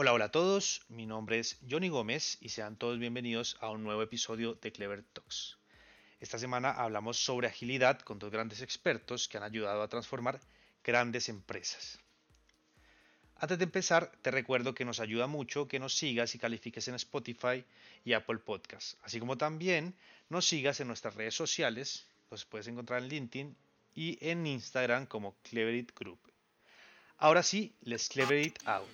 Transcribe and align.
Hola, 0.00 0.12
hola 0.12 0.26
a 0.26 0.30
todos, 0.30 0.82
mi 0.90 1.06
nombre 1.06 1.40
es 1.40 1.58
Johnny 1.68 1.88
Gómez 1.88 2.38
y 2.40 2.50
sean 2.50 2.76
todos 2.76 3.00
bienvenidos 3.00 3.56
a 3.58 3.68
un 3.70 3.82
nuevo 3.82 4.00
episodio 4.00 4.54
de 4.54 4.70
Clever 4.70 5.02
Talks. 5.02 5.58
Esta 6.20 6.38
semana 6.38 6.70
hablamos 6.70 7.16
sobre 7.18 7.48
agilidad 7.48 7.98
con 8.02 8.20
dos 8.20 8.30
grandes 8.30 8.62
expertos 8.62 9.26
que 9.26 9.38
han 9.38 9.42
ayudado 9.42 9.82
a 9.82 9.88
transformar 9.88 10.38
grandes 10.84 11.28
empresas. 11.28 11.98
Antes 13.38 13.58
de 13.58 13.64
empezar, 13.64 14.12
te 14.22 14.30
recuerdo 14.30 14.72
que 14.72 14.84
nos 14.84 15.00
ayuda 15.00 15.26
mucho 15.26 15.66
que 15.66 15.80
nos 15.80 15.96
sigas 15.96 16.32
y 16.36 16.38
califiques 16.38 16.86
en 16.86 16.94
Spotify 16.94 17.64
y 18.04 18.12
Apple 18.12 18.38
Podcasts, 18.38 18.96
así 19.02 19.18
como 19.18 19.36
también 19.36 19.96
nos 20.28 20.46
sigas 20.46 20.78
en 20.78 20.86
nuestras 20.86 21.16
redes 21.16 21.34
sociales, 21.34 22.06
los 22.30 22.44
puedes 22.44 22.68
encontrar 22.68 23.02
en 23.02 23.08
LinkedIn 23.08 23.56
y 23.96 24.16
en 24.20 24.46
Instagram 24.46 25.06
como 25.06 25.34
Cleverit 25.42 25.92
Group. 25.98 26.20
Ahora 27.16 27.42
sí, 27.42 27.74
let's 27.82 28.08
clever 28.08 28.38
it 28.38 28.60
out. 28.64 28.86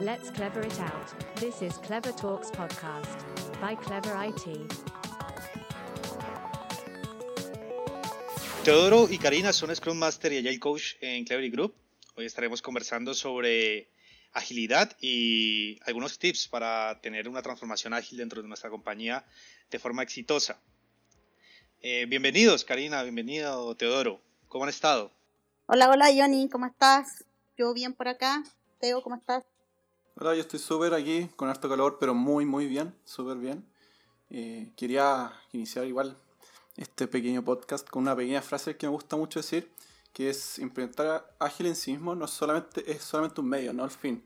Let's 0.00 0.30
clever 0.30 0.62
it 0.64 0.80
out. 0.80 1.12
This 1.40 1.60
is 1.60 1.76
Clever 1.76 2.12
Talks 2.12 2.50
podcast 2.50 3.20
by 3.60 3.76
Clever 3.76 4.16
IT. 4.16 4.72
Teodoro 8.64 9.08
y 9.10 9.18
Karina 9.18 9.52
son 9.52 9.76
Scrum 9.76 9.98
Master 9.98 10.32
y 10.32 10.38
Agile 10.38 10.58
Coach 10.58 10.94
en 11.02 11.26
Clever 11.26 11.50
Group. 11.50 11.74
Hoy 12.16 12.24
estaremos 12.24 12.62
conversando 12.62 13.12
sobre 13.12 13.90
agilidad 14.32 14.96
y 15.02 15.78
algunos 15.84 16.18
tips 16.18 16.48
para 16.48 16.98
tener 17.02 17.28
una 17.28 17.42
transformación 17.42 17.92
ágil 17.92 18.16
dentro 18.16 18.40
de 18.40 18.48
nuestra 18.48 18.70
compañía 18.70 19.26
de 19.70 19.78
forma 19.78 20.02
exitosa. 20.02 20.58
Eh, 21.82 22.06
bienvenidos, 22.06 22.64
Karina, 22.64 23.02
bienvenido, 23.02 23.74
Teodoro. 23.74 24.22
¿Cómo 24.48 24.64
han 24.64 24.70
estado? 24.70 25.12
Hola, 25.66 25.90
hola, 25.90 26.06
Johnny, 26.16 26.48
¿cómo 26.48 26.64
estás? 26.64 27.26
Yo 27.58 27.74
bien 27.74 27.92
por 27.92 28.08
acá. 28.08 28.42
Teo, 28.80 29.02
¿cómo 29.02 29.16
estás? 29.16 29.44
Hola, 30.22 30.34
yo 30.34 30.42
estoy 30.42 30.58
súper 30.58 30.92
aquí, 30.92 31.30
con 31.34 31.48
harto 31.48 31.66
calor, 31.66 31.96
pero 31.98 32.12
muy, 32.12 32.44
muy 32.44 32.66
bien, 32.66 32.94
súper 33.06 33.38
bien. 33.38 33.64
Eh, 34.28 34.70
quería 34.76 35.32
iniciar 35.52 35.86
igual 35.86 36.14
este 36.76 37.08
pequeño 37.08 37.42
podcast 37.42 37.88
con 37.88 38.02
una 38.02 38.14
pequeña 38.14 38.42
frase 38.42 38.76
que 38.76 38.86
me 38.86 38.92
gusta 38.92 39.16
mucho 39.16 39.38
decir, 39.38 39.72
que 40.12 40.28
es 40.28 40.58
implementar 40.58 41.34
ágil 41.38 41.68
en 41.68 41.74
sí 41.74 41.92
mismo 41.92 42.14
no 42.14 42.26
solamente, 42.26 42.82
es 42.92 43.00
solamente 43.00 43.40
un 43.40 43.48
medio, 43.48 43.72
no 43.72 43.82
el 43.82 43.90
fin. 43.90 44.22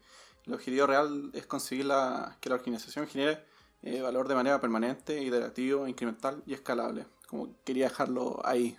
El 0.47 0.55
objetivo 0.55 0.89
real 0.89 1.31
es 1.33 1.47
conseguir 1.47 1.85
la, 1.85 2.39
que 2.41 2.49
la 2.49 2.57
organización 2.57 3.07
genere 3.07 3.45
eh, 3.85 4.01
valor 4.01 4.27
de 4.27 4.35
manera 4.35 4.61
permanente, 4.61 5.23
iterativo, 5.23 5.87
incremental 5.87 6.43
y 6.45 6.55
escalable. 6.55 7.07
Como 7.29 7.55
quería 7.63 7.89
dejarlo 7.89 8.45
ahí, 8.45 8.77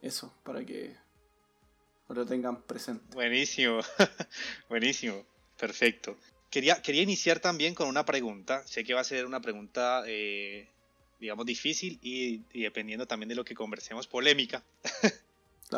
eso, 0.00 0.32
para 0.44 0.64
que 0.64 0.96
lo 2.08 2.24
tengan 2.24 2.62
presente. 2.62 3.16
Buenísimo, 3.16 3.80
buenísimo, 4.68 5.24
perfecto. 5.58 6.16
Quería, 6.56 6.80
quería 6.80 7.02
iniciar 7.02 7.38
también 7.38 7.74
con 7.74 7.86
una 7.86 8.06
pregunta. 8.06 8.66
Sé 8.66 8.82
que 8.82 8.94
va 8.94 9.02
a 9.02 9.04
ser 9.04 9.26
una 9.26 9.42
pregunta, 9.42 10.04
eh, 10.06 10.66
digamos, 11.20 11.44
difícil 11.44 11.98
y, 12.00 12.38
dependiendo 12.54 13.06
también 13.06 13.28
de 13.28 13.34
lo 13.34 13.44
que 13.44 13.54
conversemos, 13.54 14.06
polémica. 14.06 14.64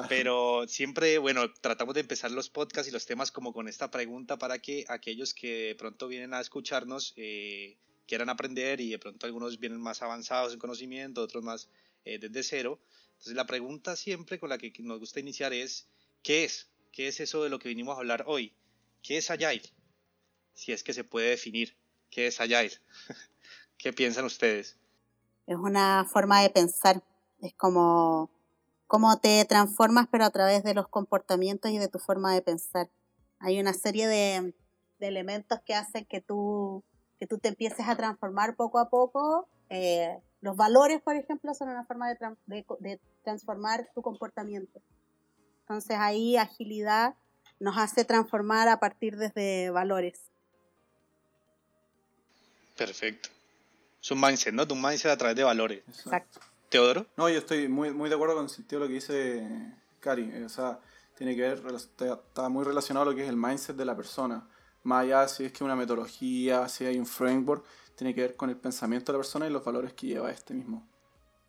Pero 0.09 0.69
siempre, 0.69 1.19
bueno, 1.19 1.53
tratamos 1.53 1.97
de 1.97 2.03
empezar 2.03 2.31
los 2.31 2.49
podcasts 2.49 2.89
y 2.89 2.93
los 2.93 3.07
temas 3.07 3.33
como 3.33 3.53
con 3.53 3.67
esta 3.67 3.91
pregunta 3.91 4.39
para 4.39 4.61
que 4.61 4.85
aquellos 4.87 5.35
que 5.35 5.67
de 5.67 5.75
pronto 5.75 6.07
vienen 6.07 6.33
a 6.33 6.39
escucharnos 6.41 7.13
eh, 7.17 7.75
quieran 8.07 8.29
aprender 8.29 8.81
y 8.81 8.91
de 8.91 9.01
pronto 9.01 9.27
algunos 9.27 9.59
vienen 9.59 9.81
más 9.81 10.01
avanzados 10.03 10.53
en 10.53 10.61
conocimiento, 10.61 11.23
otros 11.23 11.43
más 11.43 11.69
eh, 12.05 12.21
desde 12.21 12.45
cero. 12.45 12.79
Entonces 13.15 13.35
la 13.35 13.47
pregunta 13.49 13.97
siempre 13.97 14.39
con 14.39 14.49
la 14.49 14.59
que 14.59 14.73
nos 14.79 15.01
gusta 15.01 15.19
iniciar 15.19 15.53
es, 15.53 15.89
¿qué 16.23 16.45
es? 16.45 16.69
¿Qué 16.93 17.09
es 17.09 17.19
eso 17.19 17.43
de 17.43 17.51
lo 17.51 17.59
que 17.59 17.69
vinimos 17.69 17.97
a 17.97 17.99
hablar 17.99 18.23
hoy? 18.29 18.53
¿Qué 19.03 19.17
es 19.17 19.29
Agile? 19.33 19.63
Si 20.59 20.73
es 20.73 20.83
que 20.83 20.93
se 20.93 21.05
puede 21.05 21.31
definir, 21.31 21.79
¿qué 22.11 22.27
es 22.27 22.41
Agile? 22.41 22.73
¿Qué 23.79 23.93
piensan 23.93 24.25
ustedes? 24.25 24.77
Es 25.47 25.57
una 25.57 26.05
forma 26.05 26.43
de 26.43 26.51
pensar, 26.51 27.01
es 27.41 27.55
como 27.55 28.29
cómo 28.89 29.21
te 29.21 29.45
transformas 29.45 30.09
pero 30.11 30.25
a 30.25 30.31
través 30.31 30.65
de 30.65 30.75
los 30.75 30.89
comportamientos 30.89 31.71
y 31.71 31.79
de 31.79 31.87
tu 31.87 32.01
forma 32.01 32.35
de 32.35 32.43
pensar. 32.43 32.91
Hay 33.39 33.61
una 33.61 33.73
serie 33.73 34.09
de, 34.09 34.53
elementos 34.99 35.61
que 35.65 35.77
hacen 35.77 36.05
que 36.07 36.21
tú, 36.21 36.83
que 37.21 37.29
tú 37.29 37.39
te 37.39 37.51
empieces 37.51 37.87
a 37.87 37.95
transformar 37.95 38.57
poco 38.57 38.81
a 38.81 38.89
poco. 38.89 39.49
Eh, 39.71 40.19
los 40.41 40.57
valores, 40.57 41.01
por 41.01 41.15
ejemplo, 41.15 41.55
son 41.55 41.69
una 41.69 41.85
forma 41.85 42.09
de, 42.09 42.19
de, 42.81 43.01
transformar 43.23 43.89
tu 43.95 44.03
comportamiento. 44.03 44.83
Entonces 45.61 45.99
ahí 46.01 46.37
agilidad 46.37 47.15
nos 47.61 47.79
hace 47.79 48.05
transformar 48.05 48.67
a 48.67 48.81
partir 48.81 49.17
desde 49.19 49.71
valores. 49.71 50.33
Perfecto. 52.79 53.29
Es 54.01 54.11
un 54.13 54.21
mindset, 54.21 54.55
¿no? 54.55 54.63
Un 54.71 54.81
mindset 54.81 55.11
a 55.11 55.17
través 55.19 55.37
de 55.37 55.43
valores. 55.43 55.83
Exacto. 55.89 56.41
¿Teodoro? 56.69 57.07
No, 57.17 57.29
yo 57.29 57.39
estoy 57.39 57.67
muy, 57.67 57.91
muy 57.91 58.09
de 58.09 58.15
acuerdo 58.15 58.37
con 58.37 58.45
el 58.45 58.51
sentido 58.51 58.81
de 58.81 58.87
lo 58.87 58.89
que 58.89 58.95
dice 58.95 59.75
Cari. 60.01 60.45
O 60.45 60.49
sea, 60.49 60.79
tiene 61.17 61.35
que 61.35 61.43
ver, 61.43 61.63
está 61.75 62.49
muy 62.49 62.65
relacionado 62.65 63.09
a 63.09 63.11
lo 63.11 63.17
que 63.17 63.25
es 63.25 63.29
el 63.29 63.37
mindset 63.37 63.77
de 63.77 63.85
la 63.85 63.97
persona. 63.97 64.47
Más 64.85 65.03
allá 65.03 65.27
si 65.27 65.47
es 65.47 65.53
que 65.53 65.65
una 65.65 65.75
metodología, 65.75 66.69
si 66.69 66.87
hay 66.87 66.99
un 66.99 67.07
framework, 67.07 67.65
tiene 67.97 68.15
que 68.15 68.21
ver 68.21 68.37
con 68.37 68.49
el 68.49 68.57
pensamiento 68.57 69.11
de 69.11 69.19
la 69.19 69.23
persona 69.23 69.49
y 69.49 69.51
los 69.51 69.65
valores 69.65 69.93
que 69.93 70.07
lleva 70.07 70.31
este 70.31 70.55
mismo. 70.55 70.87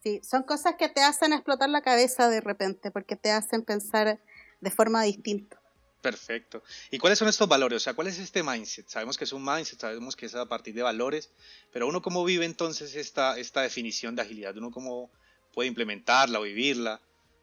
Sí, 0.01 0.19
son 0.23 0.43
cosas 0.43 0.75
que 0.79 0.89
te 0.89 1.03
hacen 1.03 1.33
explotar 1.33 1.69
la 1.69 1.81
cabeza 1.81 2.27
de 2.29 2.41
repente, 2.41 2.89
porque 2.89 3.15
te 3.15 3.31
hacen 3.31 3.61
pensar 3.61 4.19
de 4.59 4.71
forma 4.71 5.03
distinta. 5.03 5.61
Perfecto. 6.01 6.63
¿Y 6.91 6.97
cuáles 6.97 7.19
son 7.19 7.27
estos 7.27 7.47
valores? 7.47 7.77
O 7.77 7.79
sea, 7.79 7.93
¿cuál 7.93 8.07
es 8.07 8.19
este 8.19 8.41
mindset? 8.41 8.87
Sabemos 8.87 9.17
que 9.17 9.25
es 9.25 9.33
un 9.33 9.43
mindset, 9.43 9.79
sabemos 9.79 10.15
que 10.15 10.27
es 10.27 10.35
a 10.35 10.45
partir 10.45 10.73
de 10.73 10.81
valores, 10.81 11.29
pero 11.73 11.87
uno 11.87 12.01
cómo 12.01 12.23
vive 12.23 12.45
entonces 12.45 12.95
esta, 12.95 13.37
esta 13.37 13.61
definición 13.61 14.15
de 14.15 14.21
agilidad, 14.21 14.55
uno 14.57 14.71
cómo 14.71 15.11
puede 15.53 15.67
implementarla 15.67 16.39
o 16.39 16.43
vivirla. 16.43 17.01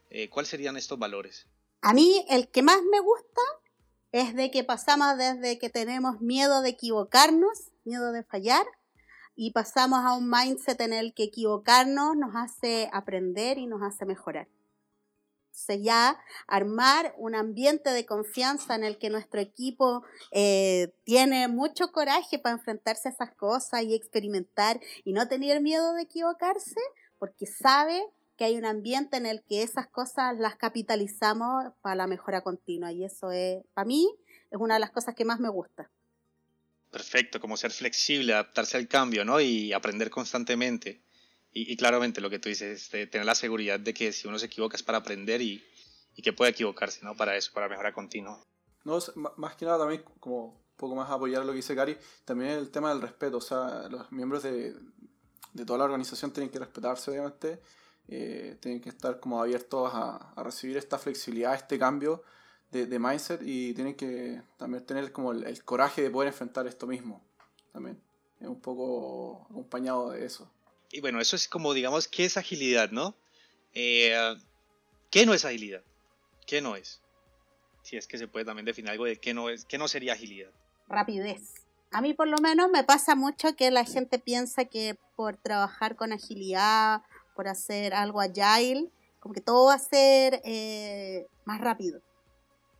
Eh, 0.08 0.30
¿Cuáles 0.30 0.48
serían 0.48 0.76
estos 0.76 0.98
valores? 0.98 1.46
A 1.82 1.92
mí 1.92 2.24
el 2.30 2.48
que 2.48 2.62
más 2.62 2.80
me 2.90 3.00
gusta 3.00 3.42
es 4.12 4.34
de 4.34 4.50
que 4.50 4.64
pasamos 4.64 5.18
desde 5.18 5.58
que 5.58 5.68
tenemos 5.68 6.22
miedo 6.22 6.62
de 6.62 6.70
equivocarnos, 6.70 7.72
miedo 7.84 8.12
de 8.12 8.22
fallar, 8.22 8.64
y 9.34 9.50
pasamos 9.50 9.98
a 10.02 10.14
un 10.14 10.30
mindset 10.30 10.80
en 10.80 10.94
el 10.94 11.12
que 11.12 11.24
equivocarnos 11.24 12.16
nos 12.16 12.34
hace 12.34 12.88
aprender 12.90 13.58
y 13.58 13.66
nos 13.66 13.82
hace 13.82 14.06
mejorar 14.06 14.48
ya 15.82 16.18
armar 16.46 17.14
un 17.18 17.34
ambiente 17.34 17.90
de 17.90 18.06
confianza 18.06 18.74
en 18.74 18.84
el 18.84 18.98
que 18.98 19.10
nuestro 19.10 19.40
equipo 19.40 20.04
eh, 20.30 20.94
tiene 21.04 21.48
mucho 21.48 21.92
coraje 21.92 22.38
para 22.38 22.54
enfrentarse 22.54 23.08
a 23.08 23.12
esas 23.12 23.34
cosas 23.34 23.82
y 23.82 23.94
experimentar 23.94 24.80
y 25.04 25.12
no 25.12 25.28
tener 25.28 25.60
miedo 25.60 25.94
de 25.94 26.02
equivocarse, 26.02 26.80
porque 27.18 27.46
sabe 27.46 28.02
que 28.36 28.44
hay 28.44 28.56
un 28.56 28.66
ambiente 28.66 29.16
en 29.16 29.26
el 29.26 29.42
que 29.42 29.62
esas 29.62 29.86
cosas 29.88 30.38
las 30.38 30.56
capitalizamos 30.56 31.72
para 31.80 31.96
la 31.96 32.06
mejora 32.06 32.42
continua 32.42 32.92
y 32.92 33.04
eso 33.04 33.30
es, 33.32 33.64
para 33.74 33.86
mí, 33.86 34.08
es 34.50 34.58
una 34.58 34.74
de 34.74 34.80
las 34.80 34.90
cosas 34.90 35.14
que 35.14 35.24
más 35.24 35.40
me 35.40 35.48
gusta. 35.48 35.90
Perfecto, 36.90 37.40
como 37.40 37.56
ser 37.56 37.72
flexible, 37.72 38.32
adaptarse 38.32 38.76
al 38.76 38.88
cambio, 38.88 39.24
¿no? 39.24 39.40
Y 39.40 39.72
aprender 39.72 40.10
constantemente. 40.10 41.02
Y, 41.58 41.74
claramente 41.78 42.20
lo 42.20 42.28
que 42.28 42.38
tú 42.38 42.50
dices, 42.50 42.82
este, 42.82 43.06
tener 43.06 43.24
la 43.24 43.34
seguridad 43.34 43.80
de 43.80 43.94
que 43.94 44.12
si 44.12 44.28
uno 44.28 44.38
se 44.38 44.44
equivoca 44.44 44.76
es 44.76 44.82
para 44.82 44.98
aprender 44.98 45.40
y, 45.40 45.64
y 46.14 46.20
que 46.20 46.34
puede 46.34 46.50
equivocarse, 46.50 47.02
¿no? 47.02 47.16
Para 47.16 47.34
eso, 47.34 47.50
para 47.54 47.66
mejora 47.66 47.94
continua. 47.94 48.44
No, 48.84 48.98
más 49.38 49.56
que 49.56 49.64
nada 49.64 49.78
también 49.78 50.04
como 50.20 50.48
un 50.48 50.76
poco 50.76 50.94
más 50.94 51.10
apoyar 51.10 51.46
lo 51.46 51.52
que 51.52 51.56
dice 51.56 51.74
Gary, 51.74 51.96
también 52.26 52.50
el 52.50 52.70
tema 52.70 52.90
del 52.90 53.00
respeto, 53.00 53.38
o 53.38 53.40
sea, 53.40 53.88
los 53.88 54.12
miembros 54.12 54.42
de, 54.42 54.74
de 55.54 55.64
toda 55.64 55.78
la 55.78 55.86
organización 55.86 56.30
tienen 56.30 56.50
que 56.50 56.58
respetarse 56.58 57.10
obviamente, 57.10 57.58
eh, 58.08 58.58
tienen 58.60 58.82
que 58.82 58.90
estar 58.90 59.18
como 59.18 59.40
abiertos 59.40 59.90
a, 59.94 60.34
a, 60.36 60.42
recibir 60.42 60.76
esta 60.76 60.98
flexibilidad, 60.98 61.54
este 61.54 61.78
cambio 61.78 62.22
de, 62.70 62.84
de, 62.84 62.98
mindset 62.98 63.40
y 63.42 63.72
tienen 63.72 63.94
que 63.94 64.42
también 64.58 64.84
tener 64.84 65.10
como 65.10 65.32
el, 65.32 65.44
el 65.44 65.64
coraje 65.64 66.02
de 66.02 66.10
poder 66.10 66.28
enfrentar 66.28 66.66
esto 66.66 66.86
mismo, 66.86 67.24
también, 67.72 67.98
es 68.40 68.46
un 68.46 68.60
poco 68.60 69.46
acompañado 69.50 70.10
de 70.10 70.26
eso 70.26 70.52
y 70.90 71.00
bueno, 71.00 71.20
eso 71.20 71.36
es 71.36 71.48
como, 71.48 71.74
digamos, 71.74 72.08
¿qué 72.08 72.24
es 72.24 72.36
agilidad, 72.36 72.90
no? 72.90 73.14
Eh, 73.74 74.14
¿Qué 75.10 75.26
no 75.26 75.34
es 75.34 75.44
agilidad? 75.44 75.82
¿Qué 76.46 76.60
no 76.60 76.76
es? 76.76 77.00
Si 77.82 77.96
es 77.96 78.06
que 78.06 78.18
se 78.18 78.28
puede 78.28 78.44
también 78.44 78.66
definir 78.66 78.90
algo 78.90 79.04
de 79.04 79.16
qué 79.16 79.34
no 79.34 79.48
es, 79.48 79.64
qué 79.64 79.78
no 79.78 79.88
sería 79.88 80.14
agilidad. 80.14 80.50
Rapidez. 80.88 81.54
A 81.92 82.00
mí 82.00 82.14
por 82.14 82.28
lo 82.28 82.38
menos 82.38 82.70
me 82.70 82.84
pasa 82.84 83.14
mucho 83.14 83.54
que 83.54 83.70
la 83.70 83.84
gente 83.84 84.18
piensa 84.18 84.64
que 84.64 84.96
por 85.14 85.36
trabajar 85.36 85.96
con 85.96 86.12
agilidad, 86.12 87.02
por 87.34 87.48
hacer 87.48 87.94
algo 87.94 88.20
agile, 88.20 88.90
como 89.20 89.34
que 89.34 89.40
todo 89.40 89.66
va 89.66 89.74
a 89.74 89.78
ser 89.78 90.40
eh, 90.44 91.26
más 91.44 91.60
rápido. 91.60 92.00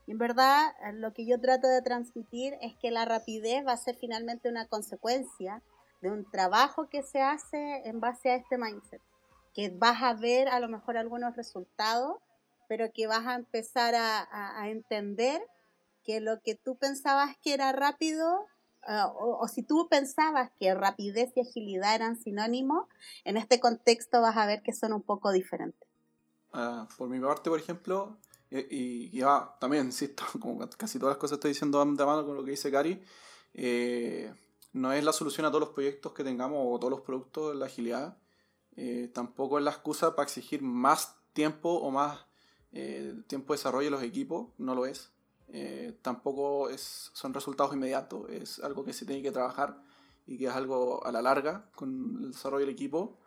Y 0.07 0.13
en 0.13 0.19
verdad 0.19 0.73
lo 0.95 1.13
que 1.13 1.27
yo 1.27 1.41
trato 1.41 1.69
de 1.69 1.83
transmitir 1.83 2.55
es 2.61 2.75
que 2.77 2.91
la 2.91 3.05
rapidez 3.05 3.67
va 3.67 3.73
a 3.73 3.77
ser 3.77 3.97
finalmente 3.97 4.49
una 4.49 4.67
consecuencia 4.67 5.63
de 6.01 6.11
un 6.11 6.31
trabajo 6.31 6.89
que 6.89 7.03
se 7.03 7.21
hace 7.21 7.83
en 7.89 8.01
base 8.01 8.31
a 8.31 8.37
este 8.37 8.59
mindset, 8.59 9.03
que 9.55 9.71
vas 9.71 10.03
a 10.03 10.15
ver 10.15 10.49
a 10.49 10.61
lo 10.61 10.69
mejor 10.69 10.97
algunos 10.97 11.37
resultados 11.37 12.19
pero 12.69 12.91
que 12.93 13.07
vas 13.07 13.25
a 13.27 13.37
empezar 13.37 13.95
a, 13.95 14.61
a 14.61 14.69
entender 14.71 15.41
que 16.03 16.21
lo 16.21 16.41
que 16.41 16.57
tú 16.57 16.75
pensabas 16.77 17.37
que 17.41 17.55
era 17.55 17.71
rápido 17.71 18.49
Ah, 18.89 19.13
o, 19.13 19.49
si 19.49 19.65
tú 19.65 19.89
pensabas 19.89 20.53
que 20.61 20.73
rapidez 20.73 21.33
y 21.35 21.41
agilidad 21.41 21.97
eran 21.97 22.17
sinónimos, 22.17 22.87
en 23.25 23.37
este 23.37 23.59
contexto 23.59 24.21
vas 24.21 24.37
a 24.37 24.47
ver 24.47 24.63
que 24.63 24.73
son 24.73 24.93
un 24.93 25.03
poco 25.03 25.33
diferentes. 25.33 25.89
Ah, 26.53 26.87
por 26.97 27.09
mi 27.09 27.19
parte, 27.19 27.51
por 27.51 27.59
ejemplo, 27.59 28.17
y, 28.49 29.11
y, 29.13 29.23
también, 29.59 29.87
insisto, 29.87 30.23
como 30.41 30.69
casi 30.71 31.01
todas 31.01 31.15
las 31.15 31.21
cosas 31.21 31.37
estoy 31.37 31.51
diciendo 31.51 31.85
de 31.85 32.07
mano 32.07 32.25
con 32.25 32.37
lo 32.37 32.45
que 32.45 32.53
dice 32.53 32.71
Cari, 32.71 33.03
eh, 33.55 34.33
no 34.77 34.93
es 34.93 35.03
la 35.03 35.13
solución 35.13 35.47
a 35.47 35.51
todos 35.51 35.61
los 35.61 35.71
proyectos 35.71 36.13
que 36.13 36.23
tengamos 36.23 36.59
o 36.63 36.79
todos 36.79 36.91
los 36.91 37.01
productos 37.01 37.57
la 37.57 37.67
agilidad. 37.67 38.19
Eh, 38.77 39.11
tampoco 39.13 39.59
es 39.59 39.65
la 39.65 39.71
excusa 39.71 40.15
para 40.15 40.25
exigir 40.25 40.63
más 40.63 41.17
tiempo 41.33 41.71
o 41.71 41.91
más 41.91 42.27
eh, 42.73 43.15
tiempo 43.27 43.53
de 43.53 43.59
desarrollo 43.59 43.87
de 43.87 43.91
los 43.91 44.03
equipos, 44.03 44.49
no 44.59 44.75
lo 44.75 44.85
es. 44.87 45.13
Eh, 45.49 45.99
tampoco 46.03 46.69
es, 46.69 47.11
son 47.15 47.33
resultados 47.33 47.73
inmediatos, 47.75 48.29
es 48.31 48.59
algo 48.61 48.85
que 48.85 48.93
se 48.93 49.07
tiene 49.07 49.23
que 49.23 49.33
trabajar 49.33 49.81
y 50.27 50.37
que 50.37 50.47
es 50.47 50.53
algo 50.53 51.05
a 51.07 51.13
la 51.13 51.23
larga 51.23 51.71
con 51.75 52.19
el 52.23 52.33
desarrollo 52.33 52.67
del 52.67 52.75
equipo. 52.75 53.19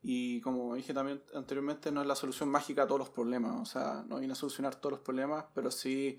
Y 0.00 0.40
como 0.42 0.74
dije 0.74 0.94
también 0.94 1.22
anteriormente, 1.34 1.90
no 1.90 2.02
es 2.02 2.06
la 2.06 2.14
solución 2.14 2.50
mágica 2.50 2.82
a 2.82 2.86
todos 2.86 3.00
los 3.00 3.10
problemas, 3.10 3.60
o 3.60 3.64
sea, 3.64 4.04
no 4.06 4.18
viene 4.18 4.32
a 4.32 4.36
solucionar 4.36 4.76
todos 4.76 4.92
los 4.92 5.00
problemas, 5.00 5.46
pero 5.54 5.70
sí 5.70 6.18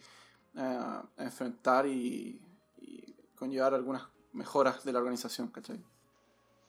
eh, 0.56 1.02
enfrentar 1.18 1.86
y, 1.88 2.42
conllevar 3.36 3.74
algunas 3.74 4.02
mejoras 4.36 4.84
de 4.86 4.94
la 4.94 5.00
organización, 5.00 5.48
¿cachai? 5.48 5.78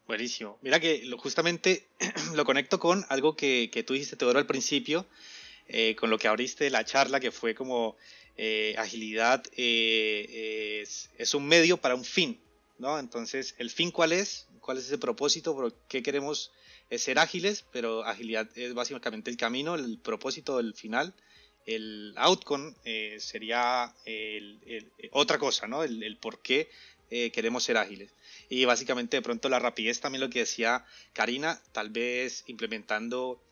Buenísimo. 0.06 0.58
Mira 0.62 0.80
que 0.80 1.08
justamente 1.18 1.86
lo 2.34 2.44
conecto 2.44 2.78
con 2.78 3.04
algo 3.08 3.36
que, 3.36 3.70
que 3.72 3.82
tú 3.82 3.94
dijiste, 3.94 4.16
Teodoro, 4.16 4.38
al 4.38 4.46
principio, 4.46 5.06
eh, 5.68 5.96
con 5.96 6.10
lo 6.10 6.18
que 6.18 6.28
abriste 6.28 6.70
la 6.70 6.84
charla, 6.84 7.20
que 7.20 7.32
fue 7.32 7.54
como 7.54 7.96
eh, 8.38 8.74
agilidad 8.76 9.42
eh, 9.56 10.84
es, 11.16 11.34
un 11.34 11.46
medio 11.48 11.78
para 11.78 11.94
un 11.94 12.04
fin, 12.04 12.38
¿no? 12.78 12.98
Entonces, 12.98 13.54
¿el 13.56 13.70
fin 13.70 13.90
cuál 13.90 14.12
es? 14.12 14.46
¿Cuál 14.60 14.76
es 14.76 14.84
ese 14.84 14.98
propósito? 14.98 15.54
¿Por 15.54 15.72
qué 15.88 16.02
queremos 16.02 16.52
eh, 16.90 16.98
ser 16.98 17.18
ágiles? 17.18 17.64
Pero 17.72 18.04
agilidad 18.04 18.46
es 18.54 18.74
básicamente 18.74 19.30
el 19.30 19.38
camino, 19.38 19.74
el 19.74 19.98
propósito, 19.98 20.60
el 20.60 20.74
final. 20.74 21.14
El 21.64 22.14
outcome 22.16 22.74
sería 23.18 23.92
otra 25.10 25.36
cosa, 25.38 25.66
¿no? 25.66 25.82
El, 25.82 26.16
por 26.18 26.40
qué 26.40 26.70
queremos 27.08 27.64
ser 27.64 27.76
ágiles. 27.76 28.12
Y 28.48 28.64
básicamente 28.64 29.16
de 29.16 29.22
pronto 29.22 29.48
la 29.48 29.58
rapidez, 29.58 30.00
también 30.00 30.20
lo 30.20 30.30
que 30.30 30.40
decía 30.40 30.84
Karina, 31.12 31.60
tal 31.72 31.90
vez 31.90 32.44
implementando 32.46 33.42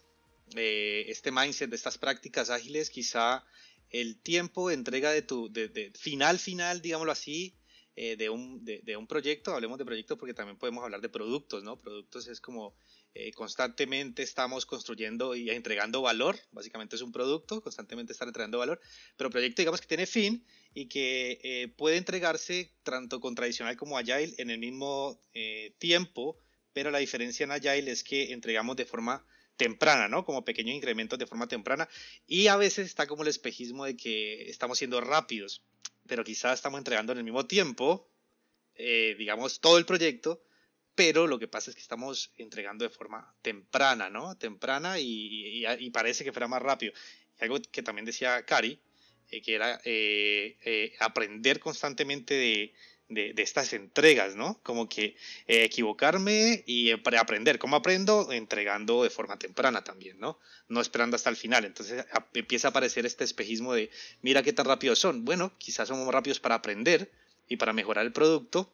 este 0.55 1.33
mindset 1.33 1.71
de 1.71 1.77
estas 1.77 1.99
prácticas 1.99 2.51
ágiles, 2.51 2.91
quizá 2.91 3.45
el 3.91 4.17
tiempo 4.17 4.69
de 4.69 4.75
entrega 4.75 5.13
de 5.13 5.23
tu 5.23 5.53
de, 5.53 5.93
final 5.95 6.39
final, 6.39 6.83
digámoslo 6.83 7.13
así, 7.13 7.55
eh, 7.97 8.17
de, 8.17 8.29
un, 8.29 8.65
de, 8.65 8.97
un 8.97 9.07
proyecto, 9.07 9.55
hablemos 9.55 9.79
de 9.79 9.85
proyectos 9.85 10.19
porque 10.19 10.35
también 10.35 10.59
podemos 10.59 10.83
hablar 10.83 11.01
de 11.01 11.09
productos, 11.09 11.63
¿no? 11.63 11.81
Productos 11.81 12.27
es 12.27 12.41
como 12.41 12.75
eh, 13.15 13.33
constantemente 13.33 14.23
estamos 14.23 14.67
construyendo 14.67 15.35
y 15.35 15.51
entregando 15.51 16.03
valor, 16.03 16.39
básicamente 16.53 16.97
es 16.97 17.03
un 17.03 17.13
producto, 17.13 17.61
constantemente 17.63 18.13
estar 18.13 18.29
entregando 18.29 18.59
valor, 18.59 18.81
pero 19.17 19.31
proyecto 19.31 19.63
digamos 19.63 19.81
que 19.81 19.87
tiene 19.87 20.07
fin 20.07 20.45
y 20.75 20.87
que 20.87 21.39
eh, 21.43 21.69
puede 21.69 21.97
entregarse 21.97 22.73
tanto 22.83 23.21
con 23.21 23.35
tradicional 23.35 23.77
como 23.77 23.97
agile 23.97 24.35
en 24.39 24.51
el 24.51 24.59
mismo 24.59 25.21
tiempo, 25.79 26.39
pero 26.73 26.91
la 26.91 26.99
diferencia 26.99 27.45
en 27.45 27.53
agile 27.53 27.91
es 27.91 28.03
que 28.03 28.33
entregamos 28.33 28.77
de 28.77 28.85
forma 28.85 29.25
temprana, 29.57 30.09
¿no? 30.09 30.25
Como 30.25 30.45
pequeños 30.45 30.77
incrementos 30.77 31.19
de 31.19 31.27
forma 31.27 31.47
temprana. 31.47 31.89
Y 32.27 32.49
a 32.49 32.57
veces 32.57 32.87
está 32.87 33.07
como 33.07 33.23
el 33.23 33.29
espejismo 33.29 33.85
de 33.85 33.97
que 33.97 34.49
estamos 34.51 34.79
siendo 34.79 35.01
rápidos, 35.01 35.63
pero 36.07 36.25
quizás 36.25 36.55
estamos 36.55 36.79
entregando 36.79 37.13
en 37.13 37.19
el 37.19 37.25
mismo 37.25 37.47
tiempo, 37.47 38.09
eh, 38.75 39.15
digamos, 39.19 39.61
todo 39.61 39.79
el 39.79 39.87
proyecto, 39.87 40.43
pero 40.95 41.27
lo 41.27 41.39
que 41.39 41.49
pasa 41.49 41.71
es 41.71 41.77
que 41.77 41.83
estamos 41.83 42.31
entregando 42.39 42.85
de 42.85 42.91
forma 42.91 43.35
temprana, 43.43 44.11
¿no? 44.11 44.37
Temprana 44.37 44.99
y, 44.99 45.91
parece 45.93 46.25
que 46.25 46.33
fuera 46.33 46.49
más 46.49 46.63
rápido. 46.63 46.93
Y 47.41 47.45
algo 47.45 47.59
que 47.71 47.83
también 47.83 48.05
decía 48.05 48.45
Cari, 48.45 48.79
eh, 49.31 49.43
que 49.43 49.55
era 49.55 49.81
eh, 49.85 50.95
aprender 51.01 51.61
constantemente 51.61 52.35
de, 52.35 52.75
de, 53.09 53.35
estas 53.43 53.73
entregas, 53.73 54.35
¿no? 54.35 54.61
Como 54.63 54.89
que 54.89 55.17
eh, 55.47 55.65
equivocarme 55.65 56.65
y 56.67 56.91
aprender. 56.91 57.59
¿Cómo 57.59 57.77
aprendo? 57.77 58.33
Entregando 58.33 59.03
de 59.03 59.11
forma 59.11 59.39
temprana 59.39 59.85
también, 59.85 60.19
¿no? 60.19 60.39
No 60.69 60.81
esperando 60.81 61.17
hasta 61.17 61.31
el 61.31 61.37
final. 61.37 61.65
Entonces 61.65 62.05
empieza 62.33 62.69
a 62.69 62.71
aparecer 62.71 63.07
este 63.07 63.25
espejismo 63.25 63.75
de, 63.75 63.91
mira 64.23 64.43
qué 64.43 64.53
tan 64.53 64.67
rápidos 64.67 64.99
son. 64.99 65.25
Bueno, 65.25 65.53
quizás 65.59 65.89
somos 65.89 66.13
rápidos 66.13 66.41
para 66.41 66.57
aprender 66.57 67.11
y 67.49 67.57
para 67.57 67.73
mejorar 67.73 68.07
el 68.07 68.13
producto, 68.13 68.73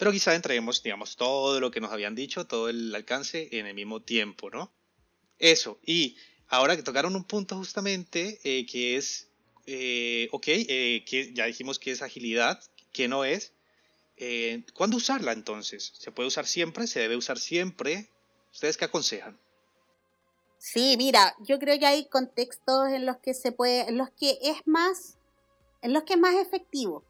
pero 0.00 0.12
quizás 0.12 0.34
entreguemos, 0.34 0.82
digamos, 0.82 1.14
todo 1.14 1.60
lo 1.60 1.70
que 1.70 1.82
nos 1.82 1.92
habían 1.92 2.14
dicho, 2.14 2.46
todo 2.46 2.70
el 2.70 2.94
alcance 2.94 3.50
en 3.52 3.66
el 3.66 3.74
mismo 3.74 4.00
tiempo, 4.00 4.48
¿no? 4.48 4.72
Eso. 5.38 5.78
Y 5.84 6.16
ahora 6.48 6.74
que 6.74 6.82
tocaron 6.82 7.14
un 7.16 7.24
punto 7.24 7.54
justamente 7.56 8.40
eh, 8.42 8.64
que 8.64 8.96
es, 8.96 9.28
eh, 9.66 10.30
ok, 10.32 10.44
que 10.44 11.32
ya 11.34 11.44
dijimos 11.44 11.78
que 11.78 11.90
es 11.90 12.00
agilidad, 12.00 12.64
que 12.94 13.08
no 13.08 13.26
es. 13.26 13.52
Eh, 14.16 14.62
¿Cuándo 14.72 14.96
usarla 14.96 15.32
entonces? 15.32 15.92
¿Se 15.98 16.10
puede 16.10 16.28
usar 16.28 16.46
siempre? 16.46 16.86
¿Se 16.86 17.00
debe 17.00 17.16
usar 17.16 17.38
siempre? 17.38 18.08
¿Ustedes 18.54 18.78
qué 18.78 18.86
aconsejan? 18.86 19.38
Sí, 20.56 20.94
mira, 20.96 21.36
yo 21.40 21.58
creo 21.58 21.78
que 21.78 21.84
hay 21.84 22.06
contextos 22.06 22.88
en 22.88 23.04
los 23.04 23.18
que 23.18 23.34
se 23.34 23.52
puede, 23.52 23.82
en 23.82 23.98
los 23.98 24.08
que 24.12 24.38
es 24.40 24.62
más, 24.64 25.18
en 25.82 25.92
los 25.92 26.04
que 26.04 26.14
es 26.14 26.18
más 26.18 26.36
efectivo, 26.36 27.04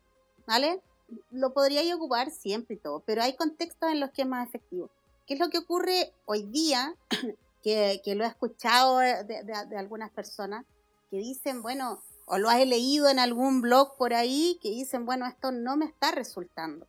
¿vale? 0.44 0.80
Lo 1.30 1.52
podría 1.52 1.94
ocupar 1.94 2.30
siempre 2.30 2.76
y 2.76 2.78
todo, 2.78 3.00
pero 3.00 3.22
hay 3.22 3.34
contextos 3.36 3.90
en 3.90 4.00
los 4.00 4.10
que 4.10 4.22
es 4.22 4.28
más 4.28 4.48
efectivo. 4.48 4.90
¿Qué 5.26 5.34
es 5.34 5.40
lo 5.40 5.50
que 5.50 5.58
ocurre 5.58 6.12
hoy 6.26 6.42
día? 6.44 6.94
que, 7.62 8.02
lo 8.14 8.24
he 8.24 8.28
escuchado 8.28 8.98
de 8.98 9.76
algunas 9.76 10.10
personas 10.10 10.64
que 11.10 11.18
dicen, 11.18 11.62
bueno, 11.62 12.02
o 12.26 12.38
lo 12.38 12.48
has 12.48 12.64
leído 12.64 13.08
en 13.08 13.18
algún 13.18 13.60
blog 13.60 13.96
por 13.96 14.14
ahí 14.14 14.58
que 14.62 14.70
dicen, 14.70 15.04
bueno, 15.04 15.26
esto 15.26 15.50
no 15.50 15.76
me 15.76 15.84
está 15.84 16.12
resultando. 16.12 16.86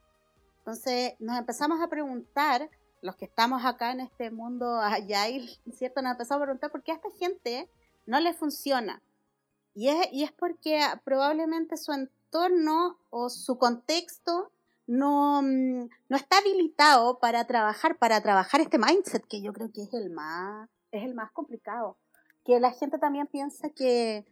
Entonces 0.60 1.14
nos 1.20 1.38
empezamos 1.38 1.82
a 1.82 1.88
preguntar, 1.88 2.70
los 3.02 3.16
que 3.16 3.26
estamos 3.26 3.66
acá 3.66 3.92
en 3.92 4.02
este 4.02 4.30
mundo 4.30 4.80
agile, 4.80 5.50
¿cierto? 5.74 6.04
Nos 6.04 6.12
empezamos 6.12 6.44
a 6.44 6.46
preguntar 6.46 6.72
por 6.72 6.84
qué 6.84 6.92
a 6.92 6.96
esta 6.96 7.10
gente 7.18 7.68
no 8.06 8.20
le 8.20 8.34
funciona. 8.36 9.02
Y 9.74 9.88
es, 9.88 10.08
y 10.12 10.24
es 10.24 10.32
porque 10.32 10.80
probablemente 11.04 11.78
su 11.78 11.92
entorno 11.92 12.21
o 13.10 13.30
su 13.30 13.58
contexto 13.58 14.52
no, 14.88 15.42
mm, 15.42 15.90
no 16.10 16.18
está 16.18 16.40
habilitado 16.40 17.20
para 17.20 17.46
trabajar, 17.46 17.98
para 17.98 18.22
trabajar 18.22 18.62
este 18.62 18.78
mindset, 18.78 19.26
que 19.28 19.42
yo 19.42 19.54
creo 19.54 19.72
que 19.72 19.84
es 19.84 19.94
el 19.94 20.10
más, 20.10 20.70
es 20.92 21.04
el 21.04 21.14
más 21.14 21.32
complicado. 21.32 21.98
Que 22.44 22.60
la 22.60 22.72
gente 22.72 22.98
también 22.98 23.28
piensa 23.28 23.70
que, 23.70 24.26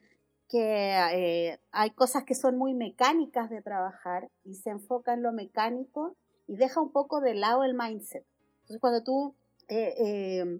que 0.50 0.98
eh, 1.14 1.60
hay 1.72 1.92
cosas 1.92 2.24
que 2.24 2.36
son 2.36 2.58
muy 2.58 2.74
mecánicas 2.74 3.50
de 3.50 3.62
trabajar 3.62 4.30
y 4.44 4.56
se 4.56 4.72
enfoca 4.72 5.14
en 5.14 5.24
lo 5.24 5.32
mecánico 5.32 6.16
y 6.48 6.56
deja 6.56 6.82
un 6.82 6.92
poco 6.92 7.22
de 7.22 7.36
lado 7.36 7.64
el 7.64 7.76
mindset. 7.76 8.26
Entonces 8.62 8.82
cuando 8.82 9.04
tú 9.04 9.36
eh, 9.68 9.94
eh, 9.98 10.60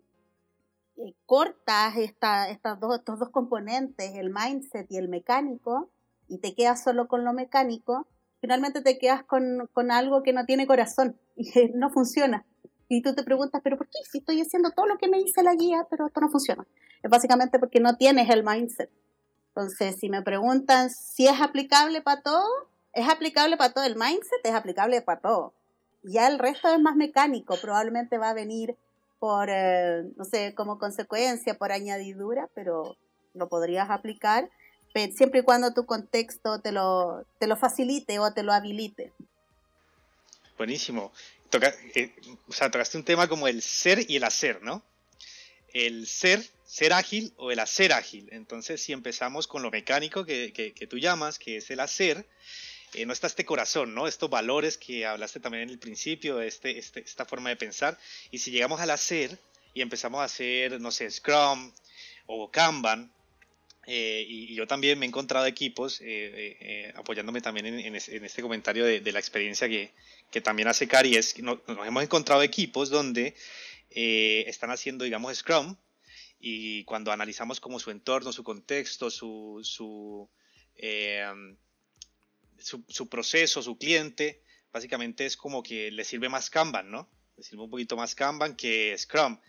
cortas 1.26 1.98
esta, 1.98 2.50
estas 2.50 2.80
dos, 2.80 3.00
estos 3.00 3.20
dos 3.20 3.30
componentes, 3.30 4.14
el 4.16 4.32
mindset 4.32 4.92
y 4.92 4.98
el 4.98 5.10
mecánico, 5.10 5.90
y 6.30 6.38
te 6.38 6.54
quedas 6.54 6.84
solo 6.84 7.08
con 7.08 7.26
lo 7.26 7.34
mecánico, 7.34 8.08
finalmente 8.40 8.82
te 8.82 8.98
quedas 8.98 9.24
con, 9.24 9.70
con 9.74 9.92
algo 9.92 10.24
que 10.24 10.32
no 10.32 10.46
tiene 10.46 10.68
corazón 10.68 11.18
y 11.36 11.52
que 11.52 11.70
no 11.74 11.90
funciona. 11.90 12.46
Y 12.88 13.02
tú 13.02 13.14
te 13.14 13.24
preguntas, 13.24 13.62
pero 13.64 13.78
¿por 13.78 13.88
qué? 13.88 14.00
Si 14.10 14.20
estoy 14.20 14.42
haciendo 14.42 14.72
todo 14.72 14.88
lo 14.88 14.98
que 14.98 15.08
me 15.08 15.20
dice 15.20 15.44
la 15.44 15.54
guía, 15.54 15.86
pero 15.90 16.08
esto 16.08 16.22
no 16.22 16.30
funciona. 16.30 16.66
Es 17.04 17.10
básicamente 17.10 17.60
porque 17.60 17.80
no 17.80 17.98
tienes 17.98 18.30
el 18.30 18.44
mindset. 18.44 18.90
Entonces, 19.50 19.98
si 20.00 20.10
me 20.10 20.24
preguntan 20.24 20.90
si 20.90 21.28
es 21.28 21.40
aplicable 21.40 22.02
para 22.02 22.22
todo, 22.22 22.48
es 22.94 23.08
aplicable 23.08 23.58
para 23.58 23.74
todo. 23.74 23.84
El 23.84 23.96
mindset 23.96 24.44
es 24.44 24.54
aplicable 24.54 25.02
para 25.02 25.22
todo. 25.22 25.54
Ya 26.02 26.28
el 26.28 26.40
resto 26.40 26.70
es 26.70 26.80
más 26.80 26.96
mecánico, 26.96 27.58
probablemente 27.62 28.18
va 28.18 28.30
a 28.30 28.34
venir 28.34 28.76
por, 29.20 29.50
eh, 29.50 30.06
no 30.16 30.24
sé, 30.24 30.56
como 30.56 30.80
consecuencia, 30.80 31.56
por 31.56 31.72
añadidura, 31.72 32.50
pero 32.56 32.96
lo 33.34 33.50
podrías 33.50 33.90
aplicar 33.90 34.50
siempre 34.94 35.42
y 35.42 35.44
cuando 35.44 35.74
tu 35.74 35.86
contexto 35.86 36.60
te 36.60 36.72
lo, 36.72 37.26
te 37.40 37.48
lo 37.48 37.56
facilite 37.56 38.20
o 38.20 38.34
te 38.34 38.44
lo 38.44 38.54
habilite. 38.54 39.14
Buenísimo. 40.58 41.12
Toca, 41.50 41.74
eh, 41.96 42.14
o 42.48 42.52
sea, 42.52 42.70
tocaste 42.70 42.98
un 42.98 43.06
tema 43.06 43.28
como 43.28 43.48
el 43.48 43.62
ser 43.62 44.10
y 44.10 44.18
el 44.18 44.24
hacer, 44.24 44.62
¿no? 44.62 44.84
El 45.74 46.08
ser 46.08 46.44
ser 46.70 46.94
ágil 46.94 47.34
o 47.38 47.52
el 47.52 47.60
hacer 47.60 47.92
ágil. 47.92 48.30
Entonces, 48.32 48.82
si 48.82 48.94
empezamos 48.94 49.48
con 49.48 49.64
lo 49.64 49.72
mecánico 49.72 50.24
que, 50.24 50.54
que, 50.54 50.88
tú 50.88 51.00
llamas, 51.00 51.40
que 51.40 51.58
es 51.58 51.72
el 51.72 51.80
hacer, 51.80 52.28
eh, 52.94 53.08
no 53.08 53.14
está 53.14 53.26
este 53.26 53.44
corazón, 53.44 53.96
¿no? 53.96 54.08
Estos 54.08 54.30
valores 54.30 54.78
que 54.78 55.04
hablaste 55.04 55.40
también 55.40 55.64
en 55.64 55.70
el 55.72 55.80
principio, 55.80 56.42
este, 56.42 56.78
este, 56.78 57.00
esta 57.00 57.26
forma 57.26 57.50
de 57.50 57.56
pensar. 57.56 57.98
Y 58.30 58.38
si 58.38 58.52
llegamos 58.52 58.80
al 58.82 58.92
hacer 58.92 59.40
y 59.74 59.82
empezamos 59.82 60.22
a 60.22 60.26
hacer, 60.26 60.80
no 60.80 60.92
sé, 60.92 61.10
Scrum 61.10 61.74
o 62.28 62.52
Kanban, 62.52 63.12
eh, 63.92 64.24
y, 64.28 64.54
yo 64.54 64.68
también 64.68 65.00
me 65.00 65.06
he 65.06 65.10
encontrado 65.10 65.48
equipos, 65.48 66.00
eh, 66.04 66.94
apoyándome 66.96 67.42
también 67.42 67.66
en, 67.66 67.96
este 67.96 68.42
comentario 68.44 68.86
de, 68.86 69.12
la 69.12 69.18
experiencia 69.18 69.68
que, 69.68 70.42
también 70.42 70.68
hace 70.68 70.88
Cari, 70.88 71.16
es 71.16 71.34
que 71.34 71.42
nos, 71.42 71.58
hemos 71.68 72.04
encontrado 72.04 72.44
equipos 72.44 72.92
donde 72.92 73.36
están 73.90 74.70
haciendo, 74.70 75.06
digamos, 75.06 75.36
Scrum, 75.36 75.76
y 76.40 76.84
cuando 76.84 77.12
analizamos 77.12 77.60
como 77.60 77.80
su 77.80 77.90
entorno, 77.90 78.32
su 78.32 78.44
contexto, 78.44 79.10
su, 79.10 79.60
su, 79.64 80.30
su, 82.60 83.10
proceso, 83.10 83.64
su 83.64 83.76
cliente, 83.80 84.44
básicamente 84.72 85.26
es 85.26 85.36
como 85.36 85.64
que 85.64 85.90
le 85.90 86.04
sirve 86.04 86.30
más 86.30 86.52
Kanban, 86.52 86.92
¿no? 86.92 87.10
Le 87.36 87.44
sirve 87.44 87.64
un 87.64 87.72
poquito 87.72 87.98
más 87.98 88.14
Kanban 88.14 88.56
que 88.56 88.96
Scrum 88.96 89.40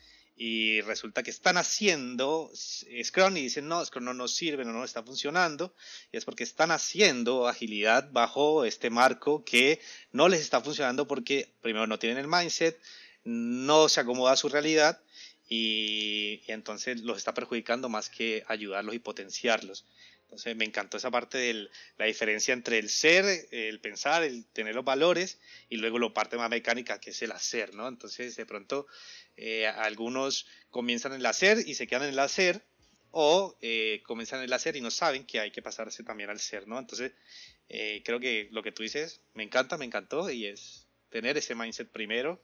y 0.42 0.80
resulta 0.80 1.22
que 1.22 1.30
están 1.30 1.58
haciendo 1.58 2.50
Scrum 2.54 3.36
y 3.36 3.42
dicen, 3.42 3.68
no, 3.68 3.84
Scrum 3.84 4.04
no 4.04 4.14
nos 4.14 4.34
sirve, 4.34 4.64
no 4.64 4.72
nos 4.72 4.88
está 4.88 5.02
funcionando, 5.02 5.74
y 6.10 6.16
es 6.16 6.24
porque 6.24 6.44
están 6.44 6.70
haciendo 6.70 7.46
agilidad 7.46 8.10
bajo 8.10 8.64
este 8.64 8.88
marco 8.88 9.44
que 9.44 9.82
no 10.12 10.30
les 10.30 10.40
está 10.40 10.62
funcionando 10.62 11.06
porque 11.06 11.52
primero 11.60 11.86
no 11.86 11.98
tienen 11.98 12.16
el 12.16 12.26
mindset, 12.26 12.80
no 13.22 13.90
se 13.90 14.00
acomoda 14.00 14.32
a 14.32 14.36
su 14.36 14.48
realidad 14.48 15.02
y, 15.46 16.40
y 16.46 16.52
entonces 16.52 17.02
los 17.02 17.18
está 17.18 17.34
perjudicando 17.34 17.90
más 17.90 18.08
que 18.08 18.42
ayudarlos 18.48 18.94
y 18.94 18.98
potenciarlos. 18.98 19.84
Entonces 20.30 20.54
me 20.54 20.64
encantó 20.64 20.96
esa 20.96 21.10
parte 21.10 21.38
de 21.38 21.68
la 21.98 22.04
diferencia 22.04 22.54
entre 22.54 22.78
el 22.78 22.88
ser, 22.88 23.48
el 23.50 23.80
pensar, 23.80 24.22
el 24.22 24.44
tener 24.46 24.76
los 24.76 24.84
valores 24.84 25.40
y 25.68 25.76
luego 25.76 25.98
la 25.98 26.14
parte 26.14 26.36
más 26.36 26.48
mecánica 26.48 27.00
que 27.00 27.10
es 27.10 27.20
el 27.22 27.32
hacer, 27.32 27.74
¿no? 27.74 27.88
Entonces 27.88 28.36
de 28.36 28.46
pronto 28.46 28.86
eh, 29.36 29.66
algunos 29.66 30.46
comienzan 30.70 31.14
en 31.14 31.18
el 31.18 31.26
hacer 31.26 31.58
y 31.66 31.74
se 31.74 31.88
quedan 31.88 32.04
en 32.04 32.10
el 32.10 32.18
hacer 32.20 32.62
o 33.10 33.56
eh, 33.60 34.02
comienzan 34.06 34.38
en 34.38 34.44
el 34.44 34.52
hacer 34.52 34.76
y 34.76 34.80
no 34.80 34.92
saben 34.92 35.26
que 35.26 35.40
hay 35.40 35.50
que 35.50 35.62
pasarse 35.62 36.04
también 36.04 36.30
al 36.30 36.38
ser, 36.38 36.68
¿no? 36.68 36.78
Entonces 36.78 37.10
eh, 37.68 38.00
creo 38.04 38.20
que 38.20 38.48
lo 38.52 38.62
que 38.62 38.70
tú 38.70 38.84
dices 38.84 39.22
me 39.34 39.42
encanta, 39.42 39.78
me 39.78 39.84
encantó 39.84 40.30
y 40.30 40.46
es 40.46 40.86
tener 41.10 41.36
ese 41.38 41.56
mindset 41.56 41.88
primero 41.88 42.40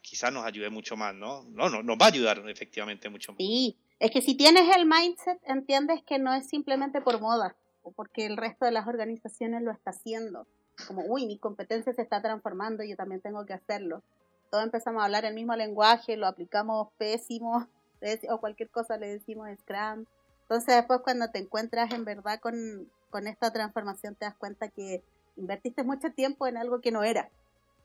quizá 0.00 0.30
nos 0.30 0.44
ayude 0.44 0.70
mucho 0.70 0.96
más, 0.96 1.14
¿no? 1.14 1.42
No, 1.50 1.68
no, 1.68 1.82
nos 1.82 1.98
va 1.98 2.06
a 2.06 2.08
ayudar 2.08 2.48
efectivamente 2.48 3.08
mucho 3.08 3.32
más. 3.32 3.38
Sí, 3.38 3.76
es 3.98 4.10
que 4.10 4.20
si 4.20 4.36
tienes 4.36 4.76
el 4.76 4.86
mindset, 4.86 5.40
entiendes 5.44 6.02
que 6.02 6.18
no 6.18 6.34
es 6.34 6.48
simplemente 6.48 7.00
por 7.00 7.20
moda 7.20 7.56
o 7.82 7.92
porque 7.92 8.26
el 8.26 8.36
resto 8.36 8.64
de 8.64 8.72
las 8.72 8.86
organizaciones 8.86 9.62
lo 9.62 9.70
está 9.70 9.90
haciendo. 9.90 10.46
Como, 10.86 11.02
uy, 11.06 11.26
mi 11.26 11.38
competencia 11.38 11.94
se 11.94 12.02
está 12.02 12.20
transformando, 12.20 12.84
yo 12.84 12.96
también 12.96 13.22
tengo 13.22 13.46
que 13.46 13.54
hacerlo. 13.54 14.02
Todos 14.50 14.64
empezamos 14.64 15.00
a 15.00 15.06
hablar 15.06 15.24
el 15.24 15.34
mismo 15.34 15.56
lenguaje, 15.56 16.16
lo 16.16 16.26
aplicamos 16.26 16.88
pésimo, 16.98 17.66
o 18.30 18.38
cualquier 18.38 18.68
cosa 18.70 18.98
le 18.98 19.08
decimos 19.08 19.48
Scrum. 19.60 20.04
Entonces 20.42 20.76
después 20.76 21.00
cuando 21.00 21.30
te 21.30 21.38
encuentras 21.38 21.92
en 21.92 22.04
verdad 22.04 22.38
con, 22.40 22.90
con 23.08 23.26
esta 23.26 23.50
transformación 23.52 24.14
te 24.14 24.26
das 24.26 24.36
cuenta 24.36 24.68
que 24.68 25.02
invertiste 25.36 25.82
mucho 25.84 26.12
tiempo 26.12 26.46
en 26.46 26.58
algo 26.58 26.80
que 26.80 26.92
no 26.92 27.02
era. 27.02 27.30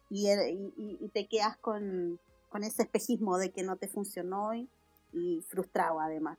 Y, 0.10 0.30
y, 0.30 0.98
y 1.00 1.10
te 1.10 1.28
quedas 1.28 1.56
con, 1.58 2.20
con 2.50 2.66
ese 2.66 2.84
espejismo 2.84 3.38
de 3.38 3.52
que 3.52 3.64
no 3.64 3.78
te 3.78 3.88
funcionó 3.88 4.54
y, 4.54 4.68
y 5.14 5.42
frustrado 5.48 6.00
además. 6.00 6.38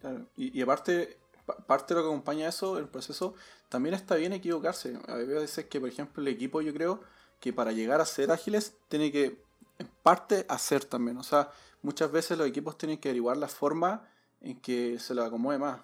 Claro, 0.00 0.26
y, 0.36 0.60
aparte, 0.62 1.18
parte 1.66 1.94
de 1.94 2.00
lo 2.00 2.06
que 2.06 2.12
acompaña 2.12 2.48
eso, 2.48 2.78
el 2.78 2.88
proceso, 2.88 3.34
también 3.68 3.94
está 3.94 4.14
bien 4.14 4.32
equivocarse. 4.32 4.98
A 5.06 5.14
veces 5.14 5.66
que, 5.66 5.80
por 5.80 5.88
ejemplo, 5.88 6.22
el 6.22 6.28
equipo 6.28 6.62
yo 6.62 6.72
creo 6.72 7.02
que 7.38 7.52
para 7.52 7.72
llegar 7.72 8.00
a 8.00 8.06
ser 8.06 8.30
ágiles 8.30 8.76
tiene 8.88 9.12
que, 9.12 9.42
en 9.78 9.88
parte, 10.02 10.46
hacer 10.48 10.84
también. 10.84 11.18
O 11.18 11.22
sea, 11.22 11.50
muchas 11.82 12.10
veces 12.10 12.38
los 12.38 12.46
equipos 12.46 12.78
tienen 12.78 12.98
que 12.98 13.08
averiguar 13.08 13.36
la 13.36 13.48
forma 13.48 14.08
en 14.40 14.60
que 14.60 14.98
se 14.98 15.14
lo 15.14 15.22
acomode 15.22 15.58
más. 15.58 15.80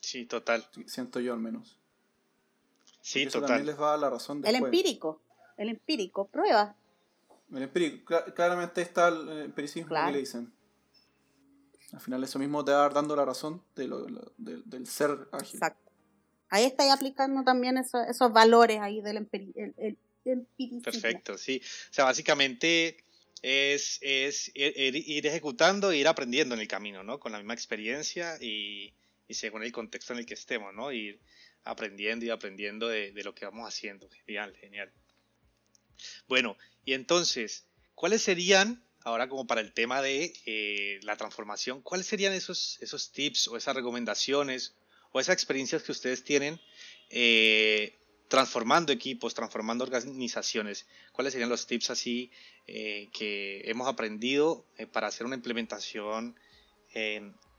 Sí, 0.00 0.26
total. 0.26 0.66
Siento 0.86 1.20
yo 1.20 1.32
al 1.32 1.40
menos. 1.40 1.78
Sí, 3.00 3.22
eso 3.22 3.40
total. 3.40 3.48
también 3.48 3.66
les 3.66 3.80
va 3.80 3.94
a 3.94 3.96
la 3.96 4.10
razón 4.10 4.42
El 4.44 4.56
empírico, 4.56 5.20
el 5.56 5.70
empírico, 5.70 6.26
prueba. 6.28 6.76
El 7.52 7.62
empírico, 7.62 8.14
claramente 8.34 8.80
está 8.82 9.08
el 9.08 9.42
empiricismo 9.42 9.88
que 9.88 10.12
le 10.12 10.18
dicen. 10.18 10.52
Al 11.92 12.00
final 12.00 12.22
eso 12.22 12.38
mismo 12.38 12.64
te 12.64 12.72
va 12.72 12.88
dando 12.88 13.16
la 13.16 13.24
razón 13.24 13.62
de 13.74 13.88
lo, 13.88 14.06
del 14.36 14.86
ser 14.86 15.10
ágil. 15.32 15.56
Exacto. 15.56 15.90
Ahí 16.48 16.64
estáis 16.64 16.92
aplicando 16.92 17.42
también 17.44 17.78
esos 17.78 18.32
valores 18.32 18.80
ahí 18.80 19.00
del 19.00 19.18
empiricismo. 19.18 20.82
Perfecto, 20.82 21.38
sí. 21.38 21.60
O 21.90 21.92
sea, 21.92 22.04
básicamente 22.04 23.04
es, 23.42 23.98
es 24.02 24.50
ir, 24.54 25.26
ejecutando 25.26 25.90
e 25.90 25.98
ir 25.98 26.08
aprendiendo 26.08 26.54
en 26.54 26.60
el 26.60 26.68
camino, 26.68 27.02
¿no? 27.02 27.18
Con 27.18 27.32
la 27.32 27.38
misma 27.38 27.54
experiencia 27.54 28.36
y, 28.40 28.92
según 29.28 29.62
el 29.62 29.72
contexto 29.72 30.12
en 30.12 30.20
el 30.20 30.26
que 30.26 30.34
estemos, 30.34 30.74
¿no? 30.74 30.92
Ir 30.92 31.20
aprendiendo 31.64 32.24
y 32.24 32.30
aprendiendo 32.30 32.88
de, 32.88 33.12
de 33.12 33.24
lo 33.24 33.34
que 33.34 33.44
vamos 33.44 33.66
haciendo. 33.66 34.08
Genial, 34.26 34.54
genial. 34.56 34.92
Bueno, 36.28 36.56
y 36.84 36.94
entonces, 36.94 37.66
¿cuáles 37.94 38.22
serían, 38.22 38.84
ahora 39.02 39.28
como 39.28 39.46
para 39.46 39.60
el 39.60 39.72
tema 39.72 40.02
de 40.02 40.32
eh, 40.46 41.00
la 41.02 41.16
transformación, 41.16 41.82
cuáles 41.82 42.06
serían 42.06 42.32
esos, 42.32 42.78
esos 42.80 43.12
tips 43.12 43.48
o 43.48 43.56
esas 43.56 43.74
recomendaciones 43.74 44.74
o 45.12 45.20
esas 45.20 45.34
experiencias 45.34 45.82
que 45.82 45.92
ustedes 45.92 46.24
tienen 46.24 46.60
eh, 47.10 47.98
transformando 48.28 48.92
equipos, 48.92 49.34
transformando 49.34 49.84
organizaciones? 49.84 50.86
¿Cuáles 51.12 51.32
serían 51.32 51.50
los 51.50 51.66
tips 51.66 51.90
así 51.90 52.30
eh, 52.66 53.08
que 53.12 53.62
hemos 53.64 53.88
aprendido 53.88 54.66
para 54.92 55.08
hacer 55.08 55.26
una 55.26 55.36
implementación 55.36 56.38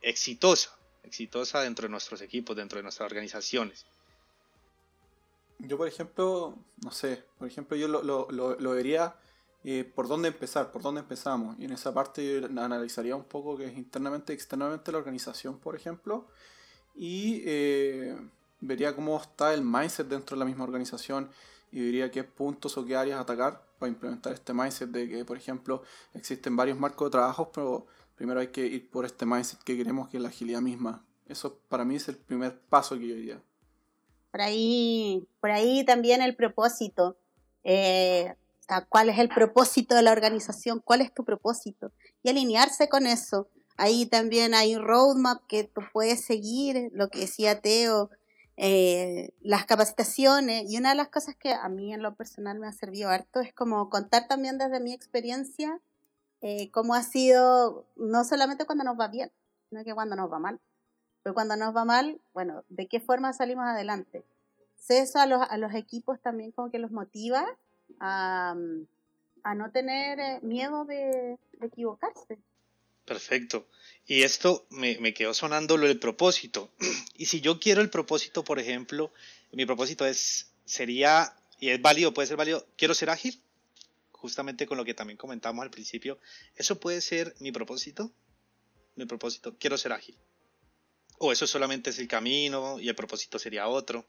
exitosa, 0.01 0.77
exitosa 1.03 1.61
dentro 1.61 1.83
de 1.83 1.89
nuestros 1.89 2.21
equipos, 2.21 2.55
dentro 2.55 2.77
de 2.77 2.83
nuestras 2.83 3.05
organizaciones? 3.05 3.85
Yo, 5.67 5.77
por 5.77 5.87
ejemplo, 5.87 6.57
no 6.83 6.91
sé, 6.91 7.23
por 7.37 7.47
ejemplo, 7.47 7.77
yo 7.77 7.87
lo, 7.87 8.27
lo, 8.31 8.71
vería 8.71 9.15
eh, 9.63 9.83
por 9.83 10.07
dónde 10.07 10.29
empezar, 10.29 10.71
por 10.71 10.81
dónde 10.81 11.01
empezamos. 11.01 11.57
Y 11.59 11.65
en 11.65 11.71
esa 11.71 11.93
parte 11.93 12.41
yo 12.41 12.47
analizaría 12.61 13.15
un 13.15 13.25
poco 13.25 13.57
que 13.57 13.65
es 13.65 13.77
internamente 13.77 14.33
y 14.33 14.35
externamente 14.35 14.91
la 14.91 14.97
organización, 14.97 15.59
por 15.59 15.75
ejemplo. 15.75 16.27
Y 16.95 17.43
eh, 17.45 18.17
vería 18.59 18.95
cómo 18.95 19.19
está 19.19 19.53
el 19.53 19.61
mindset 19.61 20.07
dentro 20.07 20.35
de 20.35 20.39
la 20.39 20.45
misma 20.45 20.63
organización 20.63 21.29
y 21.71 21.81
vería 21.81 22.11
qué 22.11 22.23
puntos 22.23 22.77
o 22.77 22.85
qué 22.85 22.95
áreas 22.95 23.19
atacar 23.19 23.63
para 23.77 23.91
implementar 23.91 24.33
este 24.33 24.53
mindset 24.53 24.89
de 24.89 25.09
que, 25.09 25.25
por 25.25 25.37
ejemplo, 25.37 25.83
existen 26.13 26.55
varios 26.55 26.79
marcos 26.79 27.07
de 27.07 27.11
trabajo, 27.11 27.51
pero 27.53 27.85
primero 28.15 28.39
hay 28.39 28.47
que 28.47 28.65
ir 28.65 28.89
por 28.89 29.05
este 29.05 29.25
mindset 29.25 29.61
que 29.63 29.77
queremos, 29.77 30.09
que 30.09 30.17
es 30.17 30.23
la 30.23 30.29
agilidad 30.29 30.61
misma. 30.61 31.05
Eso 31.27 31.59
para 31.69 31.85
mí 31.85 31.95
es 31.95 32.07
el 32.09 32.17
primer 32.17 32.59
paso 32.59 32.97
que 32.97 33.07
yo 33.07 33.15
diría. 33.15 33.41
Por 34.31 34.41
ahí, 34.41 35.27
por 35.39 35.51
ahí 35.51 35.83
también 35.83 36.21
el 36.21 36.35
propósito. 36.35 37.17
Eh, 37.63 38.33
¿Cuál 38.89 39.09
es 39.09 39.19
el 39.19 39.29
propósito 39.29 39.95
de 39.95 40.01
la 40.01 40.11
organización? 40.11 40.81
¿Cuál 40.83 41.01
es 41.01 41.13
tu 41.13 41.25
propósito? 41.25 41.91
Y 42.23 42.29
alinearse 42.29 42.87
con 42.87 43.05
eso. 43.05 43.49
Ahí 43.75 44.05
también 44.05 44.53
hay 44.53 44.75
un 44.75 44.83
roadmap 44.83 45.45
que 45.47 45.65
tú 45.65 45.81
puedes 45.91 46.23
seguir, 46.23 46.89
lo 46.93 47.09
que 47.09 47.19
decía 47.19 47.59
Teo, 47.59 48.09
eh, 48.55 49.33
las 49.41 49.65
capacitaciones. 49.65 50.71
Y 50.71 50.77
una 50.77 50.89
de 50.89 50.95
las 50.95 51.09
cosas 51.09 51.35
que 51.35 51.53
a 51.53 51.67
mí 51.67 51.93
en 51.93 52.01
lo 52.01 52.15
personal 52.15 52.59
me 52.59 52.67
ha 52.67 52.71
servido 52.71 53.09
harto 53.09 53.41
es 53.41 53.53
como 53.53 53.89
contar 53.89 54.27
también 54.27 54.57
desde 54.57 54.79
mi 54.79 54.93
experiencia 54.93 55.81
eh, 56.41 56.71
cómo 56.71 56.95
ha 56.95 57.03
sido, 57.03 57.85
no 57.95 58.23
solamente 58.23 58.65
cuando 58.65 58.83
nos 58.83 58.99
va 58.99 59.07
bien, 59.07 59.31
sino 59.69 59.83
que 59.83 59.93
cuando 59.93 60.15
nos 60.15 60.31
va 60.31 60.39
mal. 60.39 60.59
Pero 61.23 61.33
cuando 61.33 61.55
nos 61.55 61.75
va 61.75 61.85
mal, 61.85 62.19
bueno, 62.33 62.63
¿de 62.69 62.87
qué 62.87 62.99
forma 62.99 63.33
salimos 63.33 63.65
adelante? 63.65 64.23
Eso 64.89 65.19
a 65.19 65.57
los, 65.57 65.73
equipos 65.73 66.19
también 66.21 66.51
como 66.51 66.69
que 66.69 66.77
los 66.77 66.91
motiva 66.91 67.45
a, 68.01 68.53
no 69.55 69.71
tener 69.71 70.19
eh, 70.19 70.39
miedo 70.41 70.83
de, 70.83 71.37
equivocarse. 71.61 72.39
Perfecto. 73.05 73.67
Y 74.05 74.23
esto 74.23 74.65
me, 74.69 74.97
me, 74.99 75.13
quedó 75.13 75.33
sonando 75.33 75.77
lo 75.77 75.87
del 75.87 75.99
propósito. 75.99 76.69
Y 77.15 77.27
si 77.27 77.39
yo 77.39 77.59
quiero 77.59 77.81
el 77.81 77.89
propósito, 77.89 78.43
por 78.43 78.59
ejemplo, 78.59 79.11
mi 79.53 79.65
propósito 79.65 80.05
es, 80.05 80.51
sería, 80.65 81.35
y 81.59 81.69
es 81.69 81.81
válido, 81.81 82.13
puede 82.13 82.27
ser 82.27 82.35
válido, 82.35 82.65
quiero 82.75 82.93
ser 82.93 83.11
ágil, 83.11 83.39
justamente 84.11 84.65
con 84.65 84.77
lo 84.77 84.83
que 84.83 84.93
también 84.93 85.17
comentamos 85.17 85.63
al 85.63 85.69
principio, 85.69 86.19
¿eso 86.55 86.79
puede 86.79 86.99
ser 86.99 87.35
mi 87.39 87.51
propósito? 87.51 88.11
Mi 88.95 89.05
propósito, 89.05 89.55
quiero 89.57 89.77
ser 89.77 89.93
ágil. 89.93 90.17
¿O 91.23 91.31
eso 91.31 91.45
solamente 91.45 91.91
es 91.91 91.99
el 91.99 92.07
camino 92.07 92.79
y 92.79 92.89
el 92.89 92.95
propósito 92.95 93.37
sería 93.37 93.67
otro? 93.67 94.03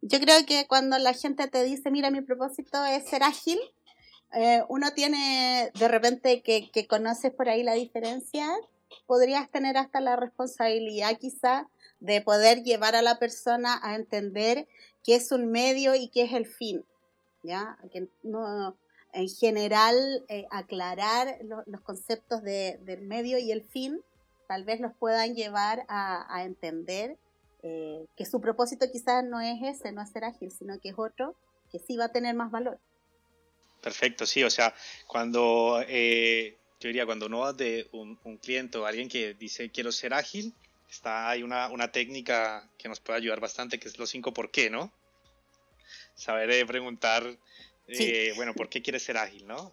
Yo 0.00 0.20
creo 0.20 0.46
que 0.46 0.64
cuando 0.68 0.96
la 0.98 1.12
gente 1.12 1.48
te 1.48 1.64
dice, 1.64 1.90
mira, 1.90 2.12
mi 2.12 2.20
propósito 2.20 2.84
es 2.84 3.08
ser 3.08 3.24
ágil, 3.24 3.58
eh, 4.32 4.62
uno 4.68 4.92
tiene 4.94 5.72
de 5.74 5.88
repente 5.88 6.40
que, 6.42 6.86
conoces 6.86 7.32
por 7.32 7.48
ahí 7.48 7.64
la 7.64 7.72
diferencia, 7.72 8.48
podrías 9.06 9.50
tener 9.50 9.76
hasta 9.76 10.00
la 10.00 10.14
responsabilidad 10.14 11.18
quizá 11.18 11.66
de 11.98 12.20
poder 12.20 12.62
llevar 12.62 12.94
a 12.94 13.02
la 13.02 13.18
persona 13.18 13.80
a 13.82 13.96
entender 13.96 14.68
qué 15.02 15.16
es 15.16 15.32
un 15.32 15.50
medio 15.50 15.96
y 15.96 16.10
qué 16.10 16.22
es 16.22 16.32
el 16.32 16.46
fin. 16.46 16.84
¿ya? 17.42 17.76
En 19.12 19.28
general, 19.28 20.24
eh, 20.28 20.46
aclarar 20.52 21.38
los 21.66 21.80
conceptos 21.80 22.44
de, 22.44 22.78
del 22.82 23.02
medio 23.02 23.36
y 23.38 23.50
el 23.50 23.64
fin 23.64 24.00
tal 24.46 24.64
vez 24.64 24.80
los 24.80 24.92
puedan 24.94 25.34
llevar 25.34 25.84
a, 25.88 26.26
a 26.34 26.44
entender 26.44 27.16
eh, 27.66 28.04
que 28.14 28.26
su 28.26 28.42
propósito 28.42 28.84
quizás 28.92 29.24
no 29.24 29.40
es 29.40 29.56
ese, 29.62 29.90
no 29.90 30.02
es 30.02 30.10
ser 30.10 30.24
ágil, 30.24 30.52
sino 30.52 30.78
que 30.80 30.90
es 30.90 30.96
otro 30.98 31.34
que 31.72 31.78
sí 31.78 31.96
va 31.96 32.04
a 32.04 32.12
tener 32.12 32.34
más 32.34 32.50
valor. 32.50 32.78
Perfecto, 33.80 34.26
sí, 34.26 34.44
o 34.44 34.50
sea, 34.50 34.74
cuando 35.06 35.82
eh, 35.88 36.58
yo 36.78 36.88
diría, 36.88 37.06
cuando 37.06 37.24
uno 37.24 37.38
va 37.38 37.54
de 37.54 37.88
un, 37.92 38.16
cliente 38.36 38.76
o 38.76 38.84
alguien 38.84 39.08
que 39.08 39.32
dice 39.32 39.70
quiero 39.70 39.92
ser 39.92 40.12
ágil, 40.12 40.52
está 40.90 41.30
hay 41.30 41.42
una, 41.42 41.70
una, 41.70 41.90
técnica 41.90 42.68
que 42.76 42.90
nos 42.90 43.00
puede 43.00 43.20
ayudar 43.20 43.40
bastante, 43.40 43.78
que 43.78 43.88
es 43.88 43.98
los 43.98 44.10
cinco 44.10 44.34
por 44.34 44.50
qué, 44.50 44.68
¿no? 44.68 44.92
Saber 46.14 46.50
eh, 46.50 46.66
preguntar, 46.66 47.38
bueno, 48.36 48.52
¿por 48.52 48.68
qué 48.68 48.82
quieres 48.82 49.04
ser 49.04 49.16
ágil, 49.16 49.46
no? 49.46 49.72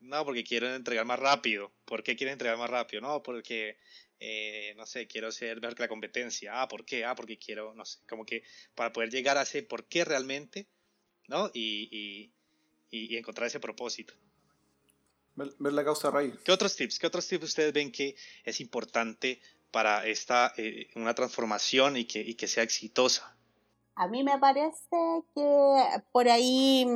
No, 0.00 0.24
porque 0.24 0.44
quiero 0.44 0.74
entregar 0.74 1.04
más 1.04 1.18
rápido. 1.18 1.72
¿Por 1.84 2.02
qué 2.02 2.16
quieres 2.16 2.32
entregar 2.32 2.58
más 2.58 2.70
rápido? 2.70 3.00
No, 3.02 3.22
porque 3.22 3.76
eh, 4.24 4.72
no 4.76 4.86
sé, 4.86 5.08
quiero 5.08 5.32
ser 5.32 5.60
mejor 5.60 5.74
que 5.74 5.82
la 5.82 5.88
competencia, 5.88 6.62
ah, 6.62 6.68
¿por 6.68 6.84
qué? 6.84 7.04
Ah, 7.04 7.16
porque 7.16 7.38
quiero, 7.38 7.74
no 7.74 7.84
sé, 7.84 7.98
como 8.08 8.24
que 8.24 8.44
para 8.76 8.92
poder 8.92 9.10
llegar 9.10 9.36
a 9.36 9.42
ese 9.42 9.64
por 9.64 9.86
qué 9.86 10.04
realmente, 10.04 10.68
¿no? 11.26 11.50
Y, 11.52 12.30
y, 12.90 13.16
encontrar 13.16 13.48
ese 13.48 13.58
propósito. 13.58 14.14
Ver, 15.34 15.72
la 15.72 15.84
causa 15.84 16.10
raíz. 16.10 16.34
¿Qué 16.44 16.52
otros 16.52 16.76
tips? 16.76 17.00
¿Qué 17.00 17.06
otros 17.08 17.26
tips 17.26 17.44
ustedes 17.44 17.72
ven 17.72 17.90
que 17.90 18.14
es 18.44 18.60
importante 18.60 19.40
para 19.72 20.06
esta, 20.06 20.52
eh, 20.56 20.88
una 20.94 21.14
transformación 21.14 21.96
y 21.96 22.04
que, 22.04 22.20
y 22.20 22.34
que 22.34 22.46
sea 22.46 22.62
exitosa? 22.62 23.36
A 23.96 24.06
mí 24.06 24.22
me 24.22 24.38
parece 24.38 24.96
que 25.34 25.84
por 26.12 26.28
ahí 26.28 26.86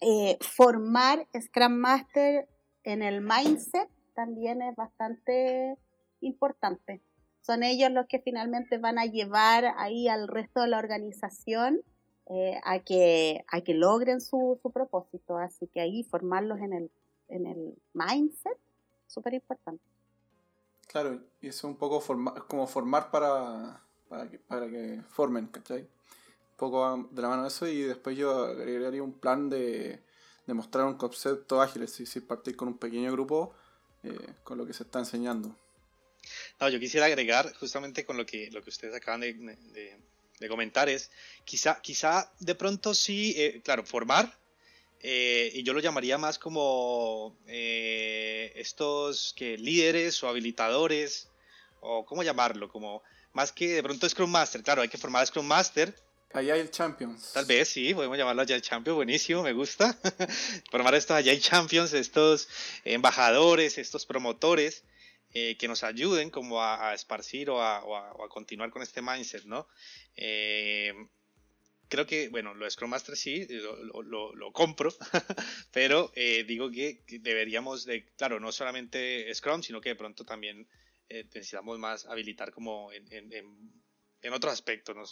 eh, 0.00 0.38
formar 0.40 1.26
Scrum 1.38 1.74
Master 1.74 2.48
en 2.84 3.02
el 3.02 3.20
mindset 3.20 3.88
también 4.14 4.62
es 4.62 4.74
bastante 4.76 5.76
importante. 6.20 7.02
Son 7.40 7.62
ellos 7.62 7.90
los 7.92 8.06
que 8.06 8.20
finalmente 8.20 8.78
van 8.78 8.98
a 8.98 9.06
llevar 9.06 9.66
ahí 9.76 10.08
al 10.08 10.28
resto 10.28 10.62
de 10.62 10.68
la 10.68 10.78
organización 10.78 11.82
eh, 12.28 12.60
a, 12.64 12.80
que, 12.80 13.44
a 13.48 13.60
que 13.60 13.74
logren 13.74 14.20
su, 14.20 14.58
su, 14.60 14.70
propósito. 14.72 15.38
Así 15.38 15.68
que 15.68 15.80
ahí 15.80 16.02
formarlos 16.02 16.58
en 16.60 16.72
el, 16.72 16.90
en 17.28 17.46
el 17.46 17.74
mindset, 17.92 18.58
súper 19.06 19.34
importante. 19.34 19.82
Claro, 20.88 21.20
y 21.40 21.48
es 21.48 21.62
un 21.62 21.76
poco 21.76 22.02
como 22.48 22.66
formar 22.66 23.10
para, 23.10 23.80
para, 24.08 24.28
que, 24.28 24.38
para 24.38 24.68
que 24.68 25.02
formen, 25.08 25.46
¿cachai? 25.46 25.88
Poco 26.56 27.08
de 27.10 27.22
la 27.22 27.28
mano 27.28 27.42
de 27.42 27.48
eso 27.48 27.66
y 27.66 27.82
después 27.82 28.16
yo 28.16 28.44
agregaría 28.44 29.02
un 29.02 29.12
plan 29.12 29.50
de, 29.50 30.00
de 30.46 30.54
mostrar 30.54 30.86
un 30.86 30.94
concepto 30.94 31.60
ágil, 31.60 31.82
es 31.82 31.98
decir, 31.98 32.26
partir 32.26 32.56
con 32.56 32.68
un 32.68 32.78
pequeño 32.78 33.12
grupo 33.12 33.54
eh, 34.02 34.34
con 34.42 34.56
lo 34.56 34.66
que 34.66 34.72
se 34.72 34.84
está 34.84 34.98
enseñando. 34.98 35.54
No, 36.60 36.68
yo 36.68 36.80
quisiera 36.80 37.06
agregar 37.06 37.52
justamente 37.54 38.04
con 38.04 38.16
lo 38.16 38.26
que, 38.26 38.50
lo 38.50 38.62
que 38.62 38.70
ustedes 38.70 38.94
acaban 38.94 39.20
de, 39.20 39.34
de, 40.38 40.48
comentar 40.48 40.88
es, 40.88 41.10
quizá, 41.44 41.80
quizá 41.80 42.32
de 42.40 42.54
pronto 42.54 42.94
sí, 42.94 43.34
eh, 43.36 43.60
claro, 43.64 43.84
formar, 43.84 44.36
eh, 45.00 45.50
y 45.54 45.62
yo 45.62 45.72
lo 45.72 45.80
llamaría 45.80 46.18
más 46.18 46.38
como 46.38 47.36
eh, 47.46 48.52
estos 48.56 49.34
que 49.36 49.58
líderes 49.58 50.22
o 50.22 50.28
habilitadores, 50.28 51.28
o 51.80 52.04
cómo 52.04 52.22
llamarlo, 52.22 52.68
como 52.70 53.02
más 53.32 53.52
que 53.52 53.68
de 53.68 53.82
pronto 53.82 54.08
Scrum 54.08 54.30
Master, 54.30 54.62
claro, 54.62 54.82
hay 54.82 54.88
que 54.88 54.98
formar 54.98 55.22
a 55.22 55.26
Scrum 55.26 55.46
Master. 55.46 55.94
Agile 56.32 56.70
Champions. 56.70 57.32
Tal 57.32 57.46
vez, 57.46 57.68
sí, 57.68 57.94
podemos 57.94 58.18
llamarlo 58.18 58.42
Agile 58.42 58.60
Champions, 58.60 58.96
buenísimo, 58.96 59.42
me 59.42 59.52
gusta. 59.52 59.96
formar 60.70 60.94
a 60.94 60.98
estos 60.98 61.16
Agile 61.16 61.40
Champions, 61.40 61.92
estos 61.92 62.48
embajadores, 62.84 63.78
estos 63.78 64.04
promotores, 64.06 64.84
eh, 65.38 65.56
que 65.58 65.68
nos 65.68 65.84
ayuden 65.84 66.30
como 66.30 66.62
a, 66.62 66.94
esparcir 66.94 67.50
o 67.50 67.62
a, 67.62 67.82
continuar 68.28 68.70
con 68.70 68.82
este 68.82 69.02
mindset, 69.02 69.44
¿no? 69.44 69.68
Eh, 70.14 70.94
creo 71.88 72.06
que, 72.06 72.28
bueno, 72.30 72.54
lo 72.54 72.64
de 72.64 72.70
Scrum 72.70 72.90
Master 72.90 73.16
sí, 73.16 73.46
lo, 73.48 74.52
compro, 74.52 74.94
pero 75.72 76.10
eh, 76.14 76.44
digo 76.44 76.70
que, 76.70 77.04
deberíamos 77.20 77.84
de, 77.84 78.06
claro, 78.16 78.40
no 78.40 78.50
solamente 78.50 79.30
Scrum, 79.34 79.62
sino 79.62 79.80
que 79.80 79.90
de 79.90 79.96
pronto 79.96 80.24
también 80.24 80.66
necesitamos 81.08 81.78
más 81.78 82.06
habilitar 82.06 82.50
como 82.50 82.90
en, 82.92 83.06
en, 83.12 84.32
otros 84.32 84.52
aspectos, 84.52 84.96
¿no? 84.96 85.04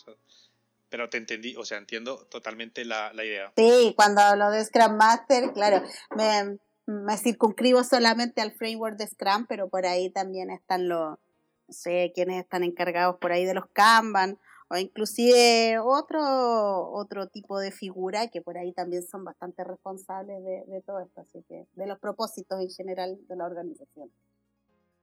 Pero 0.95 1.11
te 1.11 1.17
entendí, 1.17 1.57
o 1.57 1.65
sea, 1.65 1.79
entiendo 1.79 2.25
totalmente 2.31 2.85
la, 2.85 3.13
la, 3.15 3.25
idea. 3.25 3.53
Sí, 3.57 3.95
cuando 3.97 4.21
hablo 4.21 4.49
de 4.53 4.65
Scrum 4.65 4.97
Master, 4.97 5.53
claro, 5.53 5.85
me, 6.15 6.57
me 6.87 7.17
circunscribo 7.17 7.83
solamente 7.83 8.41
al 8.41 8.53
framework 8.53 8.97
de 8.97 9.09
Scrum, 9.09 9.47
pero 9.49 9.69
por 9.69 9.87
ahí 9.87 10.11
también 10.11 10.51
están 10.51 10.89
los, 10.89 11.19
no 11.67 11.75
sé, 11.75 12.13
quienes 12.15 12.41
están 12.41 12.63
encargados 12.63 13.17
por 13.17 13.33
ahí 13.33 13.45
de 13.45 13.55
los 13.55 13.67
Kanban, 13.73 14.39
o 14.69 14.77
inclusive 14.77 15.81
otro, 15.81 16.93
otro 16.93 17.27
tipo 17.27 17.59
de 17.59 17.73
figura 17.73 18.29
que 18.29 18.41
por 18.41 18.57
ahí 18.57 18.73
también 18.73 19.03
son 19.03 19.25
bastante 19.25 19.65
responsables 19.65 20.45
de, 20.45 20.81
todo 20.87 21.01
esto, 21.01 21.23
así 21.23 21.43
que 21.49 21.67
de 21.73 21.87
los 21.89 21.99
propósitos 21.99 22.61
en 22.61 22.71
general 22.71 23.19
de 23.27 23.35
la 23.35 23.47
organización. 23.47 24.13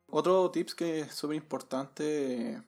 Otro 0.08 0.51
tips 0.51 0.73
que 0.73 1.01
es 1.01 1.13
súper 1.13 1.36
importante 1.36 2.63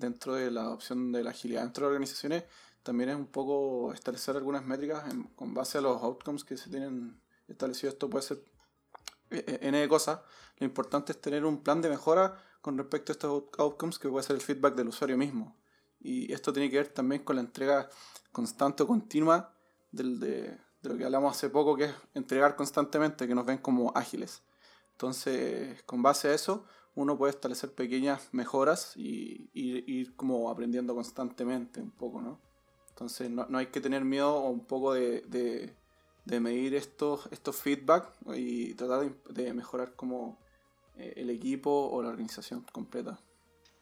dentro 0.00 0.34
de 0.34 0.50
la 0.50 0.70
opción 0.70 1.12
de 1.12 1.22
la 1.22 1.30
agilidad 1.30 1.62
dentro 1.62 1.86
de 1.86 1.92
organizaciones 1.92 2.44
también 2.82 3.10
es 3.10 3.16
un 3.16 3.26
poco 3.26 3.92
establecer 3.92 4.36
algunas 4.36 4.64
métricas 4.64 5.04
con 5.36 5.54
base 5.54 5.78
a 5.78 5.80
los 5.82 6.02
outcomes 6.02 6.44
que 6.44 6.56
se 6.56 6.70
tienen 6.70 7.20
establecido 7.46 7.92
esto 7.92 8.08
puede 8.08 8.24
ser 8.24 8.42
eh, 9.30 9.44
eh, 9.46 9.58
N 9.62 9.78
de 9.78 9.88
cosas. 9.88 10.20
Lo 10.58 10.66
importante 10.66 11.12
es 11.12 11.20
tener 11.20 11.44
un 11.44 11.62
plan 11.62 11.80
de 11.80 11.88
mejora 11.88 12.42
con 12.60 12.76
respecto 12.76 13.12
a 13.12 13.14
estos 13.14 13.44
outcomes 13.58 13.98
que 13.98 14.08
puede 14.08 14.26
ser 14.26 14.36
el 14.36 14.42
feedback 14.42 14.74
del 14.74 14.88
usuario 14.88 15.16
mismo. 15.16 15.56
Y 16.00 16.32
esto 16.32 16.52
tiene 16.52 16.70
que 16.70 16.76
ver 16.78 16.88
también 16.88 17.24
con 17.24 17.36
la 17.36 17.42
entrega 17.42 17.88
constante 18.32 18.82
o 18.82 18.86
continua 18.86 19.54
del, 19.90 20.18
de, 20.18 20.58
lo 20.82 20.96
que 20.96 21.04
hablamos 21.04 21.36
hace 21.36 21.50
poco, 21.50 21.76
que 21.76 21.84
es 21.84 21.94
entregar 22.14 22.56
constantemente, 22.56 23.26
que 23.26 23.34
nos 23.34 23.46
ven 23.46 23.58
como 23.58 23.92
ágiles. 23.94 24.42
Entonces, 24.92 25.82
con 25.84 26.02
base 26.02 26.28
a 26.28 26.34
eso, 26.34 26.64
uno 26.94 27.16
puede 27.16 27.32
establecer 27.32 27.72
pequeñas 27.72 28.28
mejoras 28.32 28.96
y, 28.96 29.50
ir 29.54 30.14
como 30.16 30.50
aprendiendo 30.50 30.94
constantemente 30.94 31.80
un 31.80 31.90
poco, 31.90 32.20
¿no? 32.20 32.40
Entonces, 32.90 33.30
no, 33.30 33.46
hay 33.56 33.66
que 33.66 33.80
tener 33.80 34.04
miedo 34.04 34.40
un 34.40 34.66
poco 34.66 34.92
de 34.94 35.74
de 36.24 36.40
medir 36.40 36.74
estos, 36.74 37.28
estos 37.30 37.56
feedback 37.56 38.08
y 38.34 38.74
tratar 38.74 39.10
de, 39.28 39.52
mejorar 39.52 39.94
como 39.94 40.38
eh, 40.96 41.14
el 41.16 41.30
equipo 41.30 41.90
o 41.90 42.02
la 42.02 42.10
organización 42.10 42.64
completa. 42.72 43.18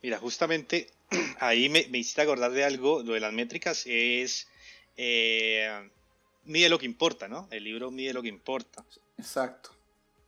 Mira, 0.02 0.18
justamente 0.18 0.90
ahí 1.40 1.68
me, 1.68 1.86
me 1.90 1.98
hiciste 1.98 2.22
acordar 2.22 2.52
de 2.52 2.64
algo, 2.64 3.02
lo 3.02 3.14
de 3.14 3.20
las 3.20 3.32
métricas 3.32 3.84
es 3.86 4.48
eh, 4.96 5.90
mide 6.44 6.68
lo 6.68 6.78
que 6.78 6.86
importa, 6.86 7.28
¿no? 7.28 7.48
El 7.50 7.64
libro 7.64 7.90
mide 7.90 8.12
lo 8.12 8.22
que 8.22 8.28
importa. 8.28 8.84
Exacto. 9.18 9.70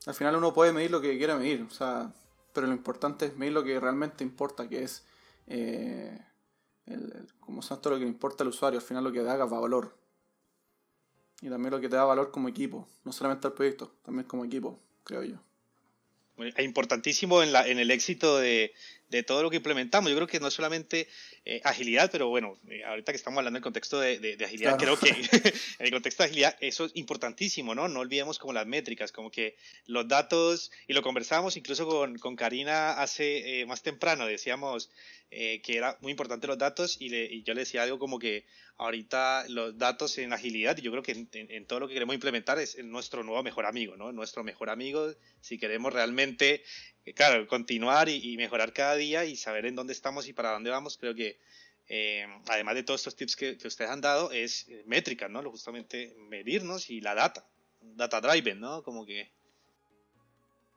Al 0.06 0.14
final 0.14 0.36
uno 0.36 0.52
puede 0.52 0.72
medir 0.72 0.90
lo 0.90 1.00
que 1.00 1.16
quiera 1.16 1.36
medir, 1.36 1.62
o 1.62 1.70
sea, 1.70 2.12
pero 2.52 2.66
lo 2.66 2.72
importante 2.72 3.26
es 3.26 3.36
lo 3.36 3.64
que 3.64 3.78
realmente 3.78 4.24
importa, 4.24 4.68
que 4.68 4.82
es 4.82 5.04
eh, 5.46 6.18
el, 6.86 7.26
como 7.40 7.62
santo 7.62 7.90
lo 7.90 7.98
que 7.98 8.04
importa 8.04 8.44
al 8.44 8.48
usuario, 8.48 8.80
al 8.80 8.84
final 8.84 9.04
lo 9.04 9.12
que 9.12 9.20
haga 9.20 9.44
valor 9.44 9.96
y 11.40 11.48
también 11.48 11.70
lo 11.70 11.80
que 11.80 11.88
te 11.88 11.96
da 11.96 12.04
valor 12.04 12.30
como 12.30 12.48
equipo, 12.48 12.86
no 13.04 13.12
solamente 13.12 13.46
al 13.46 13.54
proyecto, 13.54 13.94
también 14.02 14.26
como 14.26 14.44
equipo, 14.44 14.78
creo 15.04 15.22
yo. 15.22 15.36
Es 16.36 16.64
importantísimo 16.64 17.42
en, 17.42 17.52
la, 17.52 17.66
en 17.66 17.78
el 17.78 17.90
éxito 17.90 18.38
de, 18.38 18.72
de 19.10 19.22
todo 19.24 19.42
lo 19.42 19.50
que 19.50 19.56
implementamos. 19.56 20.10
Yo 20.10 20.16
creo 20.16 20.28
que 20.28 20.40
no 20.40 20.46
es 20.46 20.54
solamente 20.54 21.08
eh, 21.44 21.60
agilidad, 21.64 22.10
pero 22.10 22.28
bueno, 22.28 22.58
eh, 22.70 22.84
ahorita 22.84 23.12
que 23.12 23.16
estamos 23.16 23.38
hablando 23.38 23.56
del 23.56 23.62
contexto 23.62 23.98
de, 23.98 24.38
agilidad, 24.44 24.78
creo 24.78 24.98
que 24.98 25.08
en 25.78 25.86
el 25.86 25.90
contexto 25.90 26.22
de 26.22 26.28
agilidad 26.28 26.56
eso 26.60 26.86
es 26.86 26.92
importantísimo, 26.94 27.74
¿no? 27.74 27.88
No 27.88 28.00
olvidemos 28.00 28.38
como 28.38 28.52
las 28.52 28.66
métricas, 28.66 29.10
como 29.12 29.30
que 29.30 29.56
los 29.86 30.06
datos, 30.06 30.70
y 30.86 30.92
lo 30.92 31.02
conversamos 31.02 31.56
incluso 31.56 31.86
con, 31.86 32.18
con 32.18 32.36
Karina 32.36 32.92
hace 32.92 33.60
eh, 33.60 33.66
más 33.66 33.82
temprano, 33.82 34.26
decíamos 34.26 34.90
que 35.32 35.76
era 35.76 35.96
muy 36.00 36.10
importante 36.10 36.48
los 36.48 36.58
datos 36.58 36.96
y, 36.98 37.08
le, 37.08 37.24
y, 37.24 37.44
yo 37.44 37.54
le 37.54 37.60
decía 37.60 37.84
algo 37.84 38.00
como 38.00 38.18
que 38.18 38.46
ahorita 38.78 39.44
los 39.48 39.78
datos 39.78 40.18
en 40.18 40.32
agilidad, 40.32 40.76
y 40.76 40.82
yo 40.82 40.90
creo 40.90 41.04
que 41.04 41.12
en, 41.12 41.28
en, 41.32 41.66
todo 41.66 41.78
lo 41.78 41.86
que 41.86 41.94
queremos 41.94 42.16
implementar 42.16 42.58
es 42.58 42.82
nuestro 42.82 43.22
nuevo 43.22 43.40
mejor 43.44 43.64
amigo, 43.64 43.96
¿no? 43.96 44.10
Nuestro 44.10 44.42
mejor 44.42 44.70
amigo, 44.70 45.14
si 45.40 45.56
queremos 45.56 45.92
realmente 45.92 46.64
claro, 47.14 47.46
continuar 47.46 48.08
y, 48.08 48.36
mejorar 48.36 48.72
cada 48.72 48.94
día 48.94 49.24
y 49.24 49.36
saber 49.36 49.66
en 49.66 49.74
dónde 49.74 49.92
estamos 49.92 50.28
y 50.28 50.32
para 50.32 50.52
dónde 50.52 50.70
vamos, 50.70 50.98
creo 50.98 51.14
que 51.14 51.38
eh, 51.88 52.24
además 52.46 52.76
de 52.76 52.82
todos 52.84 53.00
estos 53.00 53.16
tips 53.16 53.36
que, 53.36 53.58
ustedes 53.64 53.90
han 53.90 54.00
dado, 54.00 54.30
es 54.30 54.68
eh, 54.68 54.84
métrica, 54.86 55.28
¿no? 55.28 55.42
Justamente 55.50 56.14
medirnos 56.28 56.88
y 56.90 57.00
la 57.00 57.14
data, 57.14 57.44
data 57.80 58.20
driven, 58.20 58.60
¿no? 58.60 58.82
Como 58.82 59.04
que... 59.04 59.30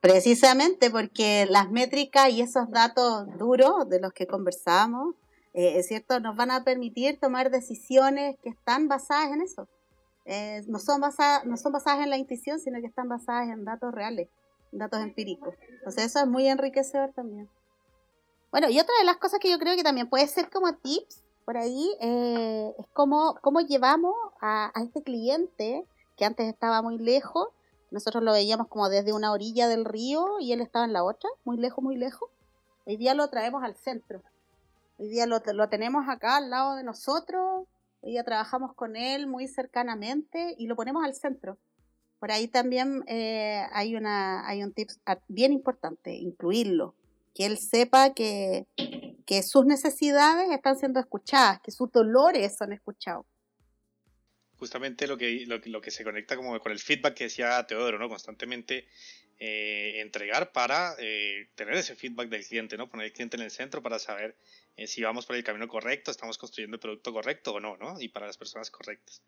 Precisamente 0.02 0.90
porque 0.90 1.46
las 1.48 1.70
métricas 1.70 2.32
y 2.32 2.42
esos 2.42 2.70
datos 2.72 3.28
duros 3.38 3.88
de 3.90 4.02
los 4.02 4.12
que 4.12 4.28
conversamos, 4.28 5.16
eh, 5.54 5.78
es 5.78 5.88
cierto, 5.88 6.20
nos 6.20 6.36
van 6.36 6.52
a 6.52 6.64
permitir 6.64 7.20
tomar 7.20 7.52
decisiones 7.52 8.36
que 8.42 8.50
están 8.50 8.88
basadas 8.88 9.32
en 9.32 9.42
eso. 9.42 9.70
no, 10.68 10.80
son 10.80 11.00
basadas, 11.00 11.46
no 11.46 11.58
son 11.58 11.74
basadas 11.74 12.04
en 12.04 12.10
la 12.10 12.18
intuición, 12.18 12.60
sino 12.60 12.82
que 12.82 12.88
están 12.88 13.08
basadas 13.08 13.50
en 13.50 13.64
datos 13.66 13.94
reales 13.94 14.30
datos 14.78 15.02
empíricos. 15.02 15.56
Entonces 15.70 16.06
eso 16.06 16.20
es 16.20 16.28
muy 16.28 16.48
enriquecedor 16.48 17.12
también. 17.14 17.50
Bueno, 18.52 18.70
y 18.70 18.80
otra 18.80 18.94
de 19.00 19.06
las 19.06 19.18
cosas 19.18 19.40
que 19.40 19.50
yo 19.50 19.58
creo 19.58 19.76
que 19.76 19.84
también 19.84 20.10
puede 20.10 20.28
ser 20.28 20.50
como 20.50 20.76
tips 20.76 21.24
por 21.46 21.58
ahí 21.58 21.94
eh, 22.00 22.74
es 22.78 22.88
cómo, 22.94 23.36
cómo 23.42 23.62
llevamos 23.62 24.16
a, 24.40 24.72
a, 24.74 24.84
este 24.84 25.04
cliente 25.04 25.86
que 26.16 26.26
antes 26.26 26.48
estaba 26.48 26.82
muy 26.82 26.98
lejos. 26.98 27.50
Nosotros 27.92 28.24
lo 28.24 28.32
veíamos 28.32 28.68
como 28.68 28.90
desde 28.90 29.14
una 29.14 29.32
orilla 29.32 29.68
del 29.68 29.86
río 29.86 30.40
y 30.40 30.54
él 30.54 30.62
estaba 30.62 30.86
en 30.86 30.94
la 30.94 31.04
otra, 31.04 31.30
muy 31.44 31.58
lejos, 31.58 31.84
muy 31.84 31.98
lejos. 31.98 32.30
Hoy 32.86 32.98
día 32.98 33.14
lo 33.14 33.28
traemos 33.30 33.64
al 33.64 33.76
centro. 33.76 34.22
Hoy 34.98 35.10
día 35.10 35.26
lo, 35.26 35.42
lo 35.54 35.70
tenemos 35.70 36.08
acá 36.08 36.38
al 36.38 36.50
lado 36.50 36.76
de 36.76 36.84
nosotros. 36.84 37.68
Hoy 38.02 38.12
día 38.12 38.24
trabajamos 38.24 38.74
con 38.74 38.96
él 38.96 39.28
muy 39.28 39.48
cercanamente 39.48 40.56
y 40.58 40.68
lo 40.68 40.76
ponemos 40.76 41.04
al 41.04 41.14
centro. 41.14 41.58
Por 42.24 42.32
ahí 42.32 42.48
también 42.48 43.04
eh, 43.08 43.66
hay, 43.74 43.96
una, 43.96 44.48
hay 44.48 44.64
un 44.64 44.72
tip 44.72 44.88
bien 45.28 45.52
importante, 45.52 46.14
incluirlo. 46.14 46.96
Que 47.36 47.46
él 47.46 47.58
sepa 47.58 48.14
que, 48.14 48.66
que 49.26 49.44
sus 49.44 49.66
necesidades 49.66 50.50
están 50.50 50.80
siendo 50.80 51.02
escuchadas, 51.02 51.60
que 51.60 51.72
sus 51.72 51.92
dolores 51.92 52.56
son 52.58 52.72
escuchados. 52.72 53.26
Justamente 54.56 55.06
lo 55.06 55.18
que, 55.18 55.46
lo, 55.48 55.82
que 55.82 55.92
se 55.92 56.06
conecta 56.06 56.38
como 56.38 56.58
con 56.62 56.72
el 56.72 56.80
feedback 56.80 57.14
que 57.14 57.26
decía 57.26 57.68
Teodoro, 57.68 58.00
¿no? 58.00 58.08
Constantemente 58.08 58.88
eh, 59.38 60.00
entregar 60.00 60.54
para 60.54 60.96
eh, 61.00 61.50
tener 61.56 61.74
ese 61.74 61.94
feedback 61.98 62.30
del 62.30 62.46
cliente, 62.48 62.78
¿no? 62.78 62.88
Poner 62.88 63.08
el 63.08 63.12
cliente 63.12 63.36
en 63.36 63.44
el 63.44 63.52
centro 63.52 63.84
para 63.84 64.00
saber 64.00 64.38
si 64.88 65.04
vamos 65.04 65.26
por 65.26 65.36
el 65.36 65.44
camino 65.44 65.68
correcto, 65.68 66.10
estamos 66.10 66.38
construyendo 66.38 66.76
el 66.76 66.80
producto 66.80 67.12
correcto 67.12 67.56
o 67.56 67.60
no, 67.60 67.76
¿no? 67.76 68.00
Y 68.00 68.08
para 68.08 68.28
las 68.28 68.38
personas 68.38 68.72
correctas. 68.72 69.22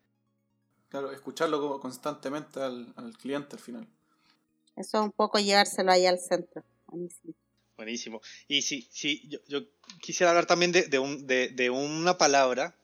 Claro, 0.88 1.12
escucharlo 1.12 1.80
constantemente 1.80 2.60
al, 2.60 2.92
al 2.96 3.16
cliente 3.18 3.56
al 3.56 3.62
final. 3.62 3.88
Eso 4.76 4.98
es 4.98 5.04
un 5.04 5.12
poco 5.12 5.38
llevárselo 5.38 5.90
ahí 5.90 6.06
al 6.06 6.18
centro. 6.18 6.62
Buenísimo. 6.86 7.34
Buenísimo. 7.76 8.22
Y 8.48 8.62
sí, 8.62 8.88
sí, 8.90 9.28
yo, 9.28 9.38
yo 9.48 9.62
quisiera 10.00 10.30
hablar 10.30 10.46
también 10.46 10.72
de, 10.72 10.84
de, 10.84 10.98
un, 10.98 11.26
de, 11.26 11.48
de 11.48 11.70
una 11.70 12.16
palabra 12.16 12.74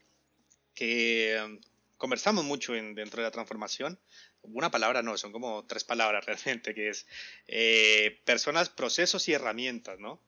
que 0.75 1.41
um, 1.45 1.59
conversamos 1.97 2.45
mucho 2.45 2.75
en, 2.75 2.95
dentro 2.95 3.23
de 3.23 3.29
la 3.29 3.31
transformación. 3.31 3.99
Una 4.43 4.71
palabra 4.71 5.03
no, 5.03 5.17
son 5.17 5.33
como 5.33 5.65
tres 5.67 5.85
palabras 5.85 6.27
realmente, 6.27 6.75
que 6.75 6.89
es 6.89 7.07
eh, 7.47 8.21
personas, 8.25 8.69
procesos 8.69 9.29
y 9.29 9.33
herramientas, 9.33 9.99
¿no? 9.99 10.21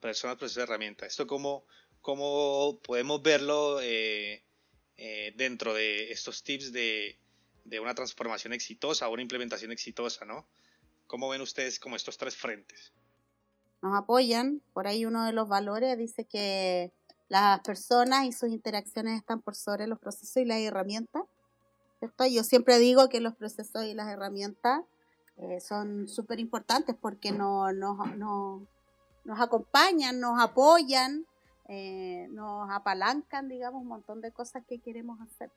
Personas, 0.00 0.36
procesos 0.36 0.60
y 0.60 0.64
herramientas. 0.64 1.08
Esto 1.08 1.26
cómo, 1.26 1.64
cómo 2.00 2.80
podemos 2.82 3.22
verlo 3.22 3.80
eh, 3.82 4.42
eh, 5.02 5.32
dentro 5.34 5.72
de 5.72 6.12
estos 6.12 6.42
tips 6.42 6.72
de, 6.72 7.16
de, 7.64 7.80
una 7.80 7.94
transformación 7.94 8.52
exitosa 8.52 9.08
una 9.08 9.22
implementación 9.22 9.72
exitosa, 9.72 10.26
¿no? 10.26 10.46
¿Cómo 11.06 11.30
ven 11.30 11.40
ustedes 11.40 11.80
como 11.80 11.96
estos 11.96 12.18
tres 12.18 12.36
frentes? 12.36 12.92
Nos 13.80 13.98
apoyan, 13.98 14.60
por 14.74 14.86
ahí 14.86 15.06
uno 15.06 15.24
de 15.24 15.32
los 15.32 15.48
valores 15.48 15.96
dice 15.96 16.26
que 16.26 16.92
las 17.30 17.60
personas 17.60 18.26
y 18.26 18.32
sus 18.32 18.50
interacciones 18.50 19.16
están 19.16 19.40
por 19.40 19.54
sobre 19.54 19.86
los 19.86 19.98
procesos 19.98 20.36
y 20.36 20.44
las 20.44 20.60
herramientas. 20.60 21.22
¿cierto? 21.98 22.26
Yo 22.26 22.44
siempre 22.44 22.78
digo 22.78 23.08
que 23.08 23.20
los 23.20 23.34
procesos 23.34 23.86
y 23.86 23.94
las 23.94 24.08
herramientas 24.08 24.82
eh, 25.38 25.60
son 25.60 26.08
súper 26.08 26.40
importantes 26.40 26.94
porque 27.00 27.32
no, 27.32 27.72
no, 27.72 28.04
no, 28.16 28.66
nos 29.24 29.40
acompañan, 29.40 30.20
nos 30.20 30.38
apoyan, 30.38 31.24
eh, 31.72 32.26
nos 32.32 32.68
apalancan, 32.68 33.48
digamos, 33.48 33.82
un 33.82 33.86
montón 33.86 34.20
de 34.20 34.32
cosas 34.32 34.64
que 34.68 34.80
queremos 34.80 35.20
hacer. 35.20 35.52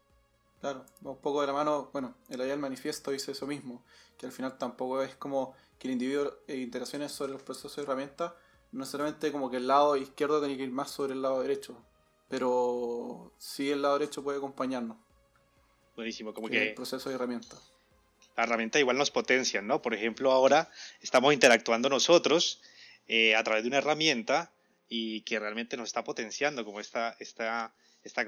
Claro, 0.62 0.86
un 1.02 1.18
poco 1.18 1.42
de 1.42 1.48
la 1.48 1.54
mano, 1.54 1.90
bueno, 1.92 2.14
el 2.30 2.40
allá 2.40 2.54
el 2.54 2.60
manifiesto 2.60 3.10
dice 3.10 3.32
eso 3.32 3.48
mismo, 3.48 3.84
que 4.16 4.28
al 4.28 4.32
final 4.32 4.60
tampoco 4.60 5.02
es 5.02 5.16
como 5.16 5.56
que 5.80 5.88
el 5.88 5.94
individuo 5.94 6.38
e 6.48 6.58
interacciones 6.58 7.12
sobre 7.12 7.32
los 7.32 7.42
procesos 7.42 7.76
y 7.80 7.82
herramientas, 7.82 8.32
no 8.72 8.82
necesariamente 8.82 9.32
como 9.32 9.50
que 9.50 9.58
el 9.58 9.66
lado 9.66 9.98
izquierdo 9.98 10.40
tiene 10.40 10.56
que 10.56 10.64
ir 10.64 10.72
más 10.72 10.92
sobre 10.92 11.14
el 11.14 11.24
lado 11.24 11.42
derecho, 11.42 11.84
pero 12.30 13.34
sí 13.40 13.72
el 13.72 13.82
lado 13.82 13.98
derecho 13.98 14.24
puede 14.24 14.38
acompañarnos. 14.38 14.98
Buenísimo, 15.96 16.32
como 16.32 16.48
que... 16.48 16.60
que 16.60 16.70
el 16.70 16.76
proceso 16.76 17.10
de 17.10 17.16
herramienta. 17.16 17.58
La 18.38 18.44
herramienta 18.44 18.78
igual 18.78 19.00
nos 19.00 19.10
potencia, 19.10 19.64
¿no? 19.64 19.82
Por 19.82 19.96
ejemplo, 19.96 20.32
ahora 20.32 20.70
estamos 21.02 21.34
interactuando 21.34 21.90
nosotros 21.90 22.62
eh, 23.08 23.36
a 23.36 23.44
través 23.44 23.64
de 23.64 23.70
una 23.70 23.80
herramienta 23.80 24.52
y 24.96 25.22
que 25.22 25.40
realmente 25.40 25.76
nos 25.76 25.90
está 25.90 26.04
potenciando 26.04 26.64
como 26.64 26.80
esta, 26.80 27.18
esta, 27.20 27.74
esta, 28.04 28.24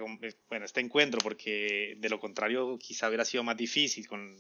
bueno, 0.49 0.65
este 0.65 0.79
encuentro, 0.81 1.19
porque 1.21 1.93
de 1.99 2.09
lo 2.09 2.19
contrario 2.19 2.79
quizá 2.79 3.07
hubiera 3.07 3.23
sido 3.23 3.43
más 3.43 3.55
difícil 3.55 4.07
con 4.07 4.35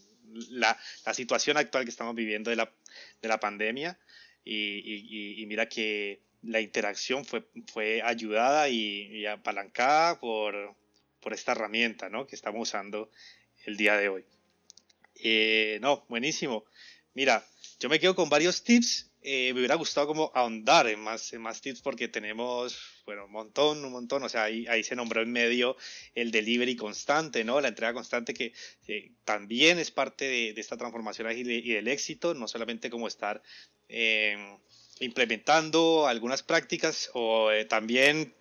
la, 0.49 0.75
la 1.05 1.13
situación 1.13 1.57
actual 1.57 1.83
que 1.83 1.91
estamos 1.91 2.15
viviendo 2.15 2.49
de 2.49 2.55
la, 2.55 2.73
de 3.21 3.27
la 3.27 3.39
pandemia 3.39 3.99
y, 4.43 4.55
y, 4.55 5.39
y, 5.39 5.45
mira 5.45 5.69
que 5.69 6.23
la 6.41 6.61
interacción 6.61 7.25
fue, 7.25 7.47
fue 7.71 8.01
ayudada 8.01 8.69
y, 8.69 9.19
y 9.19 9.27
apalancada 9.27 10.19
por, 10.19 10.75
por, 11.19 11.31
esta 11.31 11.51
herramienta 11.51 12.09
¿no? 12.09 12.25
que 12.25 12.35
estamos 12.35 12.67
usando 12.67 13.11
el 13.65 13.77
día 13.77 13.97
de 13.97 14.09
hoy. 14.09 14.25
Eh, 15.13 15.77
no, 15.79 16.03
buenísimo. 16.09 16.65
Mira, 17.13 17.45
yo 17.79 17.87
me 17.87 17.99
quedo 17.99 18.15
con 18.15 18.29
varios 18.29 18.63
tips 18.63 19.11
eh, 19.27 19.51
me 19.53 19.61
hubiera 19.61 19.73
gustado 19.73 20.05
como 20.05 20.31
ahondar 20.35 20.85
en 20.85 20.99
más, 20.99 21.33
en 21.33 21.41
más 21.41 21.59
tips 21.59 21.81
porque 21.81 22.07
tenemos, 22.07 22.77
bueno, 23.05 23.25
un 23.25 23.31
montón, 23.31 23.83
un 23.83 23.91
montón, 23.91 24.21
o 24.21 24.29
sea, 24.29 24.43
ahí, 24.43 24.67
ahí 24.67 24.83
se 24.83 24.95
nombró 24.95 25.23
en 25.23 25.31
medio 25.31 25.77
el 26.13 26.29
delivery 26.29 26.75
constante, 26.75 27.43
¿no? 27.43 27.59
La 27.59 27.69
entrega 27.69 27.91
constante 27.91 28.35
que 28.35 28.53
eh, 28.87 29.13
también 29.23 29.79
es 29.79 29.89
parte 29.89 30.25
de, 30.25 30.53
esta 30.57 30.77
transformación 30.77 31.25
ágil 31.25 31.49
y 31.49 31.73
del 31.73 31.87
éxito, 31.87 32.35
no 32.35 32.47
solamente 32.47 32.91
como 32.91 33.07
estar 33.07 33.41
eh, 33.89 34.37
implementando 34.99 36.05
algunas 36.07 36.43
prácticas 36.43 37.09
o 37.15 37.51
eh, 37.51 37.65
también 37.65 38.35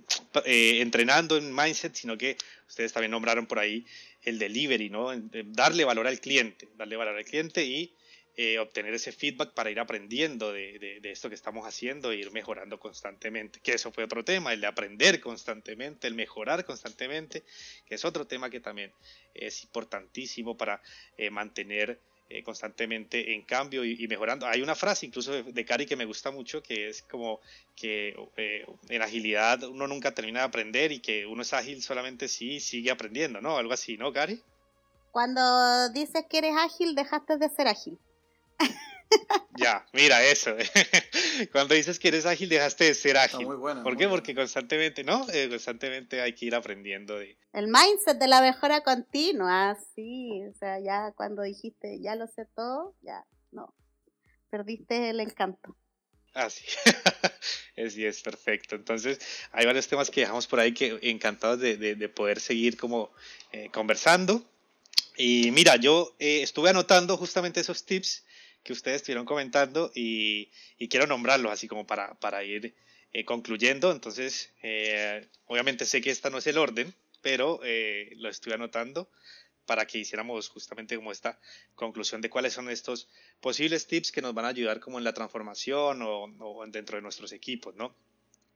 entrenando 0.45 1.39
en 1.39 1.55
mindset, 1.55 1.95
sino 1.95 2.19
que 2.19 2.37
ustedes 2.69 2.93
también 2.93 3.13
nombraron 3.13 3.47
por 3.47 3.59
ahí 3.59 3.87
el 4.21 4.39
delivery, 4.39 4.91
¿no? 4.91 5.09
Darle 5.47 5.85
valor 5.85 6.07
al 6.07 6.21
cliente, 6.21 6.69
darle 6.77 6.97
valor 6.97 7.17
al 7.17 7.25
cliente 7.25 7.65
y 7.65 7.95
eh, 8.37 8.59
obtener 8.59 8.93
ese 8.95 9.13
feedback 9.13 9.53
para 9.53 9.71
ir 9.71 9.79
aprendiendo 9.79 10.53
de, 10.53 10.99
de, 11.01 11.11
esto 11.13 11.29
que 11.29 11.37
estamos 11.37 11.69
haciendo 11.69 12.11
e 12.11 12.17
ir 12.17 12.33
mejorando 12.33 12.81
constantemente. 12.81 13.61
Que 13.61 13.75
eso 13.75 13.93
fue 13.93 14.03
otro 14.03 14.25
tema, 14.25 14.53
el 14.53 14.61
de 14.61 14.67
aprender 14.67 15.21
constantemente, 15.21 16.09
el 16.09 16.15
mejorar 16.15 16.65
constantemente, 16.65 17.45
que 17.87 17.95
es 17.95 18.05
otro 18.05 18.27
tema 18.27 18.51
que 18.51 18.59
también 18.59 18.93
es 19.35 19.63
importantísimo 19.63 20.57
para 20.57 20.83
eh, 21.17 21.31
mantener 21.31 22.01
eh, 22.29 22.43
constantemente 22.43 23.35
en 23.35 23.43
cambio 23.43 23.85
y, 23.85 24.09
mejorando. 24.09 24.49
Hay 24.49 24.63
una 24.63 24.75
frase 24.75 25.07
incluso 25.07 25.31
de, 25.31 25.45
de, 25.45 25.65
Cari 25.65 25.87
que 25.87 25.95
me 25.95 26.05
gusta 26.05 26.33
mucho, 26.33 26.61
que 26.61 26.89
es 26.89 27.03
como 27.03 27.41
que 27.77 28.17
en 28.89 29.03
agilidad 29.03 29.63
uno 29.63 29.87
nunca 29.87 30.13
termina 30.13 30.41
de 30.41 30.47
aprender 30.47 30.91
y 30.91 30.99
que 30.99 31.25
uno 31.25 31.43
es 31.43 31.53
ágil 31.53 31.81
solamente 31.83 32.27
si 32.27 32.59
sigue 32.59 32.91
aprendiendo, 32.91 33.41
¿no? 33.41 33.59
Algo 33.59 33.75
así, 33.75 33.97
¿no, 33.97 34.13
Cari? 34.13 34.43
Cuando 35.13 35.89
dices 35.91 36.25
que 36.29 36.39
eres 36.39 36.57
ágil, 36.57 36.97
dejaste 36.97 37.37
de 37.37 37.49
ser 37.49 37.69
ágil. 37.69 37.97
Ya, 39.57 39.87
mira 39.93 40.25
eso. 40.25 40.55
Cuando 41.53 41.75
dices 41.75 41.99
que 41.99 42.09
eres 42.09 42.27
ágil, 42.27 42.49
dejaste 42.49 42.85
de 42.85 42.95
ser 42.95 43.17
ágil. 43.17 43.47
Muy 43.47 43.57
buena, 43.57 43.83
¿Por 43.83 43.97
qué? 43.97 44.09
Porque 44.09 44.35
constantemente, 44.35 45.05
¿no? 45.05 45.27
Eh, 45.33 45.49
constantemente 45.49 46.21
hay 46.21 46.35
que 46.35 46.47
ir 46.47 46.55
aprendiendo. 46.55 47.19
De... 47.19 47.39
El 47.53 47.69
mindset 47.69 48.19
de 48.19 48.27
la 48.27 48.41
mejora 48.41 48.83
continua, 48.83 49.77
sí. 49.95 50.43
O 50.51 50.55
sea, 50.59 50.81
ya 50.81 51.13
cuando 51.13 51.43
dijiste, 51.43 52.01
ya 52.01 52.17
lo 52.17 52.27
sé 52.27 52.47
todo, 52.57 52.97
ya, 53.03 53.25
no. 53.53 53.75
Perdiste 54.51 55.11
el 55.11 55.21
encanto. 55.21 55.77
Ah, 56.35 56.51
sí. 56.51 56.65
sí, 57.91 58.05
es 58.05 58.23
perfecto. 58.23 58.75
Entonces, 58.75 59.21
hay 59.53 59.67
varios 59.67 59.87
temas 59.87 60.11
que 60.11 60.23
dejamos 60.23 60.49
por 60.49 60.59
ahí 60.59 60.75
que 60.75 60.99
encantados 61.03 61.61
de, 61.61 61.77
de, 61.77 61.95
de 61.95 62.09
poder 62.09 62.41
seguir 62.41 62.77
como 62.77 63.13
eh, 63.53 63.71
conversando. 63.73 64.45
Y 65.17 65.53
mira, 65.53 65.77
yo 65.77 66.17
eh, 66.19 66.43
estuve 66.43 66.71
anotando 66.71 67.17
justamente 67.17 67.61
esos 67.61 67.85
tips 67.85 68.24
que 68.65 68.73
ustedes 68.73 68.97
estuvieron 68.97 69.27
comentando 69.27 69.93
y, 69.95 70.51
y 70.79 70.89
quiero 70.89 71.07
nombrarlos 71.07 71.53
así 71.53 71.69
como 71.69 71.87
para, 71.87 72.15
para 72.19 72.43
ir 72.43 72.75
eh, 73.13 73.25
concluyendo. 73.25 73.93
Entonces, 73.93 74.53
eh, 74.63 75.29
obviamente 75.47 75.85
sé 75.85 76.01
que 76.01 76.11
esta 76.11 76.31
no 76.31 76.39
es 76.39 76.47
el 76.47 76.59
orden, 76.59 76.93
pero 77.23 77.61
eh, 77.63 78.11
lo 78.17 78.29
estoy 78.29 78.55
anotando 78.55 79.09
para 79.67 79.87
que 79.87 79.99
hiciéramos 79.99 80.49
justamente 80.49 80.97
como 80.97 81.13
esta 81.13 81.39
conclusión 81.75 82.21
de 82.21 82.29
cuáles 82.29 82.53
son 82.55 82.69
estos 82.69 83.09
posibles 83.41 83.87
tips 83.87 84.13
que 84.13 84.21
nos 84.21 84.35
van 84.35 84.47
a 84.47 84.49
ayudar 84.49 84.81
como 84.81 84.99
en 84.99 85.05
la 85.05 85.15
transformación 85.15 86.03
o, 86.03 86.25
o 86.25 86.67
dentro 86.67 86.97
de 86.97 87.03
nuestros 87.03 87.33
equipos, 87.33 87.75
¿no? 87.75 87.95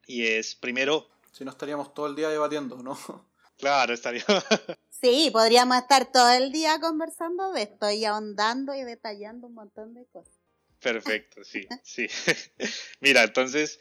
Y 0.07 0.27
es 0.27 0.55
primero... 0.55 1.09
Si 1.33 1.45
no 1.45 1.51
estaríamos 1.51 1.95
todo 1.95 2.07
el 2.07 2.17
día 2.17 2.29
debatiendo, 2.29 2.83
¿no? 2.83 2.99
Claro, 3.59 3.95
estaría. 3.95 4.25
Sí, 5.01 5.31
podríamos 5.33 5.77
estar 5.77 6.11
todo 6.11 6.29
el 6.33 6.51
día 6.51 6.81
conversando 6.81 7.53
de 7.53 7.63
esto 7.63 7.89
y 7.89 8.05
ahondando 8.05 8.75
y 8.75 8.83
detallando 8.83 9.47
un 9.47 9.55
montón 9.55 9.95
de 9.95 10.05
cosas. 10.07 10.35
Perfecto, 10.81 11.45
sí, 11.45 11.69
sí. 11.85 12.09
Mira, 13.01 13.23
entonces, 13.23 13.79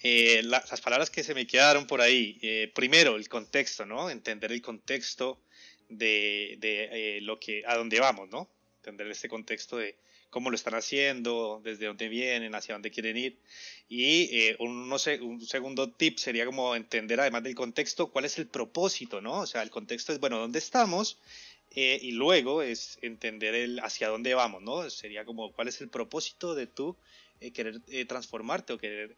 eh, 0.00 0.42
la, 0.44 0.64
las 0.70 0.80
palabras 0.80 1.10
que 1.10 1.24
se 1.24 1.34
me 1.34 1.46
quedaron 1.46 1.88
por 1.88 2.00
ahí. 2.00 2.38
Eh, 2.42 2.70
primero, 2.72 3.16
el 3.16 3.28
contexto, 3.28 3.84
¿no? 3.84 4.10
Entender 4.10 4.52
el 4.52 4.62
contexto 4.62 5.42
de, 5.88 6.56
de 6.58 7.16
eh, 7.16 7.20
lo 7.20 7.40
que, 7.40 7.64
a 7.66 7.76
dónde 7.76 7.98
vamos, 7.98 8.28
¿no? 8.30 8.48
Entender 8.76 9.08
este 9.08 9.28
contexto 9.28 9.76
de 9.76 9.98
cómo 10.30 10.50
lo 10.50 10.56
están 10.56 10.74
haciendo, 10.74 11.60
desde 11.62 11.86
dónde 11.86 12.08
vienen, 12.08 12.54
hacia 12.54 12.74
dónde 12.74 12.90
quieren 12.90 13.16
ir. 13.16 13.36
Y 13.88 14.28
eh, 14.36 14.56
un, 14.60 14.88
no 14.88 14.98
sé, 14.98 15.20
un 15.20 15.44
segundo 15.44 15.90
tip 15.90 16.18
sería 16.18 16.46
como 16.46 16.76
entender, 16.76 17.20
además 17.20 17.42
del 17.42 17.54
contexto, 17.54 18.06
cuál 18.10 18.24
es 18.24 18.38
el 18.38 18.46
propósito, 18.46 19.20
¿no? 19.20 19.40
O 19.40 19.46
sea, 19.46 19.62
el 19.62 19.70
contexto 19.70 20.12
es, 20.12 20.20
bueno, 20.20 20.38
¿dónde 20.38 20.60
estamos? 20.60 21.18
Eh, 21.72 21.98
y 22.00 22.12
luego 22.12 22.62
es 22.62 22.98
entender 23.02 23.54
el 23.54 23.80
hacia 23.80 24.08
dónde 24.08 24.34
vamos, 24.34 24.62
¿no? 24.62 24.88
Sería 24.88 25.24
como 25.24 25.52
cuál 25.52 25.68
es 25.68 25.80
el 25.80 25.88
propósito 25.88 26.54
de 26.54 26.66
tú 26.66 26.96
eh, 27.40 27.50
querer 27.52 27.80
transformarte 28.06 28.72
o 28.72 28.78
querer 28.78 29.16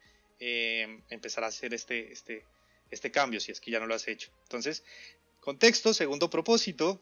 empezar 1.08 1.44
a 1.44 1.46
hacer 1.46 1.72
este, 1.72 2.12
este, 2.12 2.44
este 2.90 3.12
cambio, 3.12 3.38
si 3.38 3.52
es 3.52 3.60
que 3.60 3.70
ya 3.70 3.78
no 3.78 3.86
lo 3.86 3.94
has 3.94 4.08
hecho. 4.08 4.28
Entonces, 4.42 4.82
contexto, 5.40 5.94
segundo 5.94 6.30
propósito, 6.30 7.00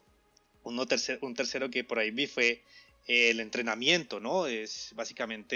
uno 0.63 0.85
tercer, 0.85 1.17
un 1.21 1.33
tercero 1.33 1.71
que 1.71 1.83
por 1.83 1.97
ahí 1.97 2.11
vi 2.11 2.27
fue 2.27 2.61
el 3.07 3.39
entrenamiento, 3.39 4.19
¿no? 4.19 4.47
Es 4.47 4.91
básicamente 4.95 5.55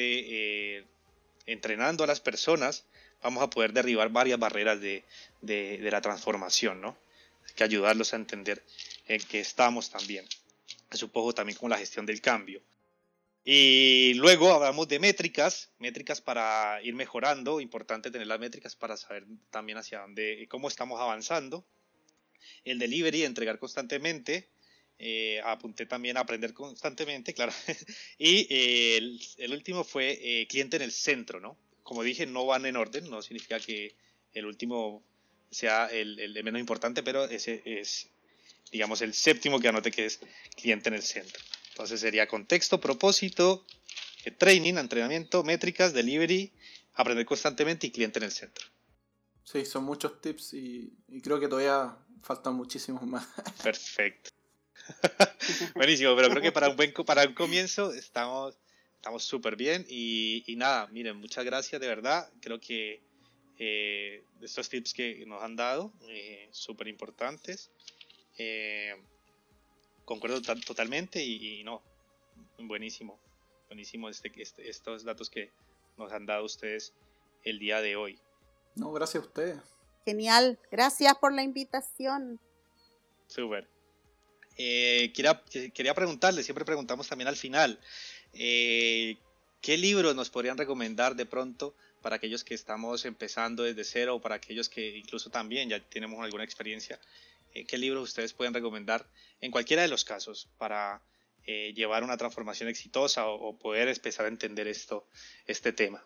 eh, 0.78 0.84
entrenando 1.46 2.04
a 2.04 2.08
las 2.08 2.20
personas 2.20 2.86
vamos 3.26 3.42
a 3.42 3.50
poder 3.50 3.74
derribar 3.74 4.10
varias 4.10 4.38
barreras 4.38 4.80
de, 4.80 5.04
la 5.42 6.02
transformación, 6.02 6.80
¿no? 6.80 6.98
Hay 7.48 7.54
que 7.56 7.64
ayudarlos 7.64 8.14
a 8.14 8.18
entender 8.18 8.64
en 9.08 9.22
qué 9.22 9.40
estamos 9.40 9.90
también. 9.90 10.26
Poco 11.12 11.34
también 11.34 11.58
con 11.58 11.70
la 11.70 11.78
gestión 11.78 12.06
del 12.06 12.22
cambio. 12.22 12.62
Y 13.44 14.14
luego 14.16 14.54
hablamos 14.54 14.88
de 14.88 15.00
métricas, 15.00 15.70
métricas 15.78 16.22
para 16.22 16.80
ir 16.84 16.96
mejorando, 16.96 17.60
importante 17.60 18.10
tener 18.10 18.28
las 18.28 18.40
métricas 18.40 18.76
para 18.76 18.96
saber 18.96 19.26
también 19.50 19.78
hacia 19.78 20.00
dónde, 20.00 20.48
cómo 20.50 20.68
estamos 20.68 21.02
avanzando. 21.02 21.66
El 22.64 22.80
delivery, 22.80 23.24
entregar 23.24 23.60
constantemente, 23.60 24.48
eh, 24.98 25.42
apunté 25.44 25.86
también 25.86 26.16
a 26.18 26.22
aprender 26.22 26.54
constantemente, 26.54 27.34
claro. 27.34 27.52
y 28.18 28.48
eh, 28.50 29.20
el, 29.38 29.52
último 29.52 29.84
fue 29.84 30.20
eh, 30.22 30.48
cliente 30.48 30.78
en 30.78 30.84
el 30.84 30.92
centro, 30.92 31.40
¿no? 31.40 31.58
Como 31.84 32.02
dije, 32.04 32.26
no 32.26 32.46
van 32.46 32.66
en 32.66 32.78
orden, 32.78 33.10
no 33.10 33.22
significa 33.22 33.60
que 33.60 33.96
el 34.34 34.46
último 34.46 35.04
sea 35.52 35.88
el, 35.88 36.34
menos 36.44 36.60
importante, 36.60 37.04
pero 37.04 37.26
ese 37.26 37.62
es, 37.66 38.10
digamos, 38.72 39.02
el 39.02 39.14
séptimo 39.14 39.60
que 39.60 39.68
anote 39.68 39.92
que 39.92 40.06
es 40.06 40.20
cliente 40.56 40.90
en 40.90 40.96
el 40.96 41.04
centro. 41.04 41.44
Entonces 41.70 42.00
sería 42.00 42.28
contexto, 42.28 42.80
propósito, 42.80 43.66
training, 44.38 44.76
entrenamiento, 44.76 45.44
métricas, 45.44 45.94
delivery, 45.94 46.52
aprender 46.94 47.26
constantemente 47.26 47.88
y 47.88 47.92
cliente 47.92 48.20
en 48.20 48.26
el 48.26 48.32
centro. 48.32 48.66
Sí, 49.44 49.66
son 49.66 49.84
muchos 49.84 50.20
tips 50.22 50.54
y 50.54 50.92
creo 51.22 51.40
que 51.40 51.48
todavía 51.48 51.96
faltan 52.26 52.56
muchísimos 52.56 53.04
más. 53.04 53.28
Perfecto. 53.64 54.35
Buenísimo, 55.76 56.16
pero 56.16 56.30
creo 56.30 56.42
que 56.42 56.52
para 56.52 56.70
un 56.70 56.76
buen 56.76 56.94
para 56.94 57.28
un 57.28 57.34
comienzo 57.36 57.94
estamos 57.94 58.58
estamos 59.06 59.24
súper 59.24 59.56
bien 59.56 59.86
y, 59.88 60.44
nada, 60.58 60.88
miren, 60.88 61.18
muchas 61.18 61.46
gracias 61.46 61.80
de 61.80 61.88
verdad. 61.88 62.28
Creo 62.42 62.60
que 62.60 63.04
eh, 63.60 64.24
estos 64.42 64.68
tips 64.68 64.96
que 64.96 65.24
nos 65.28 65.44
han 65.44 65.56
dado, 65.56 65.94
eh, 66.10 66.48
súper 66.50 66.88
importantes. 66.88 67.70
Eh, 68.40 68.96
concuerdo 70.06 70.42
totalmente 70.42 71.24
y, 71.24 71.64
no, 71.64 71.84
buenísimo, 72.58 73.20
buenísimo 73.68 74.10
este, 74.10 74.32
este, 74.38 74.68
estos 74.68 75.04
datos 75.04 75.30
que 75.30 75.52
nos 75.98 76.12
han 76.12 76.26
dado 76.26 76.44
ustedes 76.44 76.92
el 77.44 77.60
día 77.60 77.82
de 77.82 77.96
hoy. 77.96 78.20
No, 78.74 78.92
gracias 78.92 79.24
a 79.24 79.28
ustedes. 79.28 79.60
Genial, 80.04 80.58
gracias 80.72 81.16
por 81.20 81.32
la 81.32 81.44
invitación. 81.44 82.40
Súper. 83.28 83.75
Eh, 84.58 85.12
quería, 85.14 85.42
quería 85.74 85.94
preguntarle, 85.94 86.44
siempre 86.44 86.66
preguntamos 86.66 87.08
también 87.08 87.28
al 87.28 87.36
final, 87.36 87.80
eh, 88.34 89.18
¿qué 89.62 89.78
libros 89.78 90.16
nos 90.16 90.30
podrían 90.30 90.58
recomendar 90.58 91.16
de 91.16 91.26
pronto 91.26 91.76
para 92.02 92.18
aquellos 92.18 92.44
que 92.44 92.54
estamos 92.54 93.04
empezando 93.06 93.64
desde 93.64 93.84
cero 93.84 94.16
o 94.16 94.22
para 94.22 94.36
aquellos 94.36 94.70
que 94.70 94.98
incluso 94.98 95.30
también 95.30 95.70
ya 95.70 95.80
tenemos 95.82 96.24
alguna 96.24 96.44
experiencia? 96.46 97.00
Eh, 97.54 97.66
¿Qué 97.66 97.78
libros 97.78 98.04
ustedes 98.04 98.34
pueden 98.34 98.54
recomendar 98.54 99.06
en 99.42 99.52
cualquiera 99.52 99.82
de 99.82 99.88
los 99.90 100.06
casos 100.06 100.48
para 100.58 101.02
llevar 101.76 102.04
una 102.04 102.18
transformación 102.18 102.70
exitosa 102.70 103.28
o, 103.28 103.56
poder 103.56 103.88
empezar 103.88 104.26
a 104.26 104.30
entender 104.30 104.68
esto, 104.68 105.06
este 105.46 105.74
tema? 105.74 106.04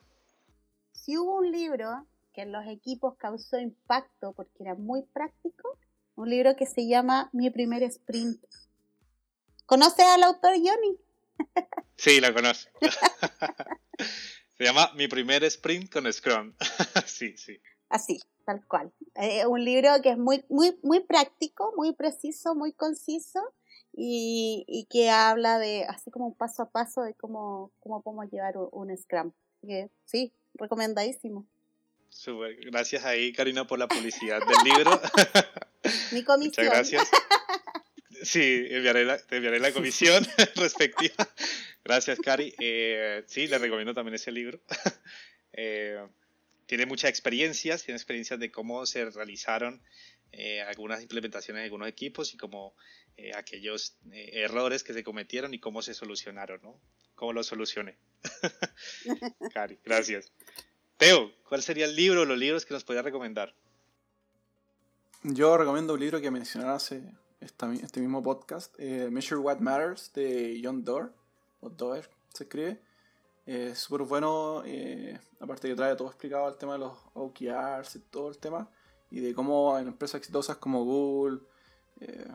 Si 0.91 1.15
hubo 1.15 1.37
un 1.37 1.49
libro 1.49 2.05
que 2.33 2.41
en 2.41 2.51
los 2.51 2.67
equipos 2.67 3.15
causó 3.15 3.57
impacto 3.57 4.33
porque 4.33 4.63
era 4.63 4.75
muy 4.75 5.03
práctico, 5.03 5.79
un 6.19 6.29
libro 6.29 6.55
que 6.57 6.65
se 6.65 6.85
llama 6.85 7.29
Mi 7.31 7.49
primer 7.49 7.81
sprint. 7.83 8.43
¿Conoce 9.65 10.03
al 10.03 10.23
autor 10.23 10.55
Johnny? 10.55 10.97
Sí, 11.95 12.21
lo 12.21 12.33
conozco. 12.33 12.71
se 14.57 14.63
llama 14.63 14.89
Mi 14.95 15.09
primer 15.09 15.43
sprint 15.43 15.91
con 15.91 16.11
Scrum. 16.11 16.53
sí, 17.05 17.35
sí. 17.35 17.59
Así, 17.89 18.21
tal 18.45 18.65
cual. 18.67 18.93
Eh, 19.15 19.45
un 19.47 19.65
libro 19.65 19.89
que 20.01 20.11
es 20.11 20.17
muy, 20.17 20.45
muy, 20.47 20.79
muy 20.81 21.01
práctico, 21.01 21.73
muy 21.75 21.93
preciso, 21.93 22.55
muy 22.55 22.71
conciso 22.71 23.41
y, 23.91 24.87
que 24.89 25.09
habla 25.09 25.59
de, 25.59 25.83
así 25.85 26.09
como 26.09 26.27
un 26.27 26.35
paso 26.35 26.63
a 26.63 26.69
paso 26.69 27.01
de 27.01 27.15
cómo, 27.15 27.73
cómo 27.81 28.01
podemos 28.01 28.31
llevar 28.31 28.55
un, 28.57 28.95
Scrum. 28.95 29.33
sí, 30.05 30.33
recomendadísimo. 30.53 31.45
Super. 32.09 32.55
Gracias 32.65 33.03
ahí, 33.03 33.33
Karina, 33.33 33.67
por 33.67 33.77
la 33.77 33.87
publicidad 33.87 34.39
del 34.39 34.73
libro. 34.73 35.01
Mi 36.11 36.23
comisión. 36.23 36.65
Muchas 36.65 36.91
gracias. 36.91 37.09
Sí, 38.23 38.65
enviaré 38.69 39.05
la, 39.05 39.17
te 39.17 39.37
enviaré 39.37 39.59
la 39.59 39.71
comisión 39.71 40.25
respectiva. 40.55 41.29
Gracias, 41.83 42.19
Cari. 42.19 42.53
Eh, 42.59 43.23
sí, 43.27 43.47
le 43.47 43.57
recomiendo 43.57 43.93
también 43.93 44.15
ese 44.15 44.31
libro. 44.31 44.59
Eh, 45.61 45.99
tiene 46.67 46.85
muchas 46.85 47.09
experiencias, 47.09 47.83
tiene 47.83 47.97
experiencias 47.97 48.39
de 48.39 48.49
cómo 48.49 48.85
se 48.85 49.09
realizaron 49.09 49.83
eh, 50.31 50.61
algunas 50.61 51.01
implementaciones 51.01 51.61
de 51.61 51.65
algunos 51.65 51.89
equipos 51.89 52.33
y 52.33 52.37
como 52.37 52.75
aquellos 53.35 53.97
errores 54.11 54.83
que 54.83 54.93
se 54.93 55.03
cometieron 55.03 55.53
y 55.53 55.59
cómo 55.59 55.81
se 55.81 55.95
solucionaron, 55.95 56.61
¿no? 56.61 56.79
Cómo 57.15 57.33
lo 57.33 57.43
solucioné. 57.43 57.97
Cari, 59.53 59.79
gracias. 59.83 60.31
Teo, 60.95 61.33
¿cuál 61.43 61.61
sería 61.61 61.85
el 61.85 61.95
libro 61.95 62.21
o 62.21 62.25
los 62.25 62.37
libros 62.37 62.65
que 62.65 62.75
nos 62.75 62.85
podría 62.85 63.01
recomendar? 63.01 63.53
Yo 65.23 65.57
recomiendo 65.57 65.95
un 65.95 65.99
libro 65.99 66.21
que 66.21 66.31
mencionaba 66.31 66.75
hace 66.75 67.03
este 67.41 67.99
mismo 67.99 68.23
podcast, 68.23 68.73
eh, 68.79 69.09
Measure 69.11 69.41
What 69.41 69.59
Matters, 69.59 70.13
de 70.13 70.61
John 70.63 70.85
Doerr, 70.85 71.11
o 71.59 71.69
Doerr 71.69 72.09
se 72.33 72.45
escribe. 72.45 72.81
Es 73.45 73.79
súper 73.79 74.03
bueno, 74.03 74.63
eh, 74.65 75.19
aparte 75.41 75.67
que 75.67 75.75
trae 75.75 75.93
todo 75.97 76.07
explicado 76.07 76.47
el 76.47 76.55
tema 76.55 76.73
de 76.73 76.79
los 76.79 76.93
OKRs 77.15 77.97
y 77.97 77.99
todo 77.99 78.29
el 78.29 78.37
tema, 78.37 78.69
y 79.11 79.19
de 79.19 79.33
cómo 79.33 79.77
en 79.77 79.87
empresas 79.87 80.19
exitosas 80.19 80.55
como 80.55 80.85
Google 80.85 81.39
eh, 81.99 82.31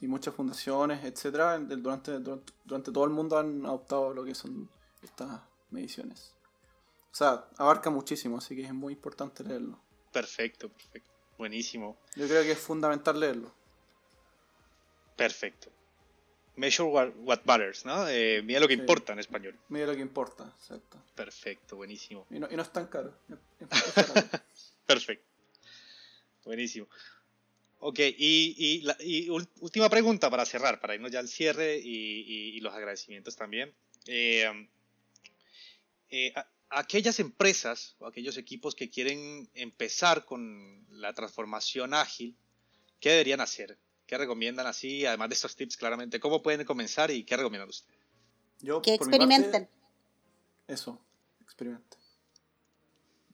y 0.00 0.08
muchas 0.08 0.34
fundaciones, 0.34 1.04
etcétera, 1.04 1.56
durante, 1.60 2.18
durante 2.18 2.90
todo 2.90 3.04
el 3.04 3.10
mundo 3.10 3.38
han 3.38 3.64
adoptado 3.64 4.12
lo 4.12 4.24
que 4.24 4.34
son 4.34 4.68
estas 5.04 5.40
mediciones. 5.70 6.34
O 7.12 7.14
sea, 7.14 7.44
abarca 7.58 7.90
muchísimo, 7.90 8.38
así 8.38 8.56
que 8.56 8.64
es 8.64 8.74
muy 8.74 8.94
importante 8.94 9.44
leerlo. 9.44 9.78
Perfecto, 10.12 10.68
perfecto. 10.68 11.17
Buenísimo. 11.38 11.96
Yo 12.16 12.26
creo 12.26 12.42
que 12.42 12.52
es 12.52 12.58
fundamental 12.58 13.18
leerlo. 13.18 13.54
Perfecto. 15.16 15.70
Measure 16.56 16.88
what, 16.88 17.40
matters, 17.44 17.84
¿no? 17.84 18.08
Eh, 18.08 18.42
mira 18.42 18.58
lo 18.58 18.66
que 18.66 18.74
importa 18.74 19.12
en 19.12 19.20
español. 19.20 19.56
Mira 19.68 19.86
lo 19.86 19.94
que 19.94 20.00
importa, 20.00 20.52
exacto. 20.58 21.00
Perfecto, 21.14 21.76
buenísimo. 21.76 22.26
Y 22.30 22.40
no, 22.40 22.48
y 22.50 22.56
no 22.56 22.62
es 22.62 22.72
tan 22.72 22.88
caro. 22.88 23.14
Perfecto. 24.86 25.24
Buenísimo. 26.44 26.88
Ok, 27.80 28.00
y, 28.00 28.84
y, 29.00 29.30
última 29.30 29.88
pregunta 29.88 30.28
para 30.30 30.44
cerrar, 30.44 30.80
para 30.80 30.96
irnos 30.96 31.12
ya 31.12 31.20
al 31.20 31.28
cierre 31.28 31.78
y, 31.80 32.58
los 32.60 32.74
agradecimientos 32.74 33.36
también. 33.36 33.72
Eh, 34.06 34.68
eh, 36.10 36.34
aquellas 36.70 37.20
empresas 37.20 37.96
o 37.98 38.06
aquellos 38.06 38.36
equipos 38.36 38.74
que 38.74 38.90
quieren 38.90 39.48
empezar 39.54 40.24
con 40.24 40.86
la 40.90 41.12
transformación 41.14 41.94
ágil, 41.94 42.36
¿qué 43.00 43.10
deberían 43.10 43.40
hacer? 43.40 43.78
¿Qué 44.06 44.18
recomiendan 44.18 44.66
así? 44.66 45.04
Además 45.06 45.28
de 45.28 45.34
estos 45.34 45.56
tips, 45.56 45.76
claramente, 45.76 46.20
¿cómo 46.20 46.42
pueden 46.42 46.64
comenzar 46.64 47.10
y 47.10 47.24
qué 47.24 47.36
recomiendan 47.36 47.68
ustedes? 47.68 47.98
Yo, 48.60 48.82
que 48.82 48.94
experimenten. 48.94 49.68
eso, 50.66 51.00
experimenten. 51.42 51.98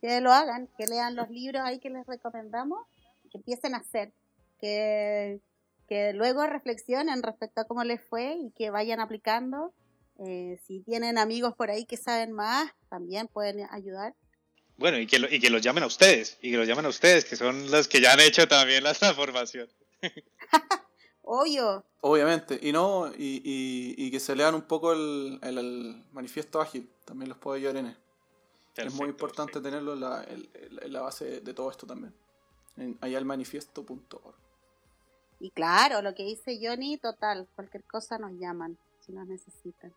Que 0.00 0.20
lo 0.20 0.32
hagan, 0.32 0.68
que 0.76 0.86
lean 0.86 1.16
los 1.16 1.30
libros 1.30 1.62
ahí 1.64 1.78
que 1.78 1.90
les 1.90 2.06
recomendamos, 2.06 2.86
que 3.30 3.38
empiecen 3.38 3.74
a 3.74 3.78
hacer, 3.78 4.12
que, 4.60 5.40
que 5.88 6.12
luego 6.12 6.46
reflexionen 6.46 7.22
respecto 7.22 7.62
a 7.62 7.64
cómo 7.64 7.84
les 7.84 8.02
fue 8.02 8.34
y 8.34 8.50
que 8.50 8.70
vayan 8.70 9.00
aplicando 9.00 9.72
eh, 10.18 10.58
si 10.66 10.80
tienen 10.80 11.18
amigos 11.18 11.54
por 11.56 11.70
ahí 11.70 11.84
que 11.86 11.96
saben 11.96 12.32
más, 12.32 12.70
también 12.88 13.28
pueden 13.28 13.66
ayudar. 13.70 14.14
Bueno, 14.76 14.98
y 14.98 15.06
que, 15.06 15.16
y 15.30 15.40
que 15.40 15.50
los 15.50 15.62
llamen 15.62 15.84
a 15.84 15.86
ustedes, 15.86 16.36
y 16.42 16.50
que 16.50 16.56
los 16.56 16.66
llamen 16.66 16.84
a 16.86 16.88
ustedes, 16.88 17.24
que 17.24 17.36
son 17.36 17.70
los 17.70 17.86
que 17.88 18.00
ya 18.00 18.12
han 18.12 18.20
hecho 18.20 18.46
también 18.48 18.82
la 18.84 18.92
transformación. 18.94 19.68
Obvio. 21.22 21.84
Obviamente, 22.00 22.58
y 22.60 22.72
no, 22.72 23.08
y, 23.16 23.40
y, 23.44 23.94
y 23.96 24.10
que 24.10 24.20
se 24.20 24.36
lean 24.36 24.54
un 24.54 24.62
poco 24.62 24.92
el, 24.92 25.38
el, 25.42 25.58
el 25.58 26.04
manifiesto 26.12 26.60
ágil, 26.60 26.90
también 27.04 27.28
los 27.30 27.38
puede 27.38 27.60
ayudar 27.60 27.76
en 27.78 27.86
él. 27.86 27.96
es 28.76 28.92
muy 28.92 29.06
Perfecto, 29.06 29.06
importante 29.08 29.52
perfecto. 29.54 29.62
tenerlo 29.62 29.94
en 29.94 30.00
la, 30.00 30.24
en- 30.24 30.50
en 30.82 30.92
la 30.92 31.00
base 31.00 31.40
de 31.40 31.54
todo 31.54 31.70
esto 31.70 31.86
también. 31.86 32.14
En 32.76 32.98
ayalmanifiesto.org. 33.00 34.34
Y 35.40 35.50
claro, 35.50 36.02
lo 36.02 36.14
que 36.14 36.24
dice 36.24 36.58
Johnny, 36.60 36.98
total, 36.98 37.48
cualquier 37.54 37.84
cosa 37.84 38.18
nos 38.18 38.32
llaman 38.38 38.76
si 39.00 39.12
nos 39.12 39.26
necesitan. 39.26 39.94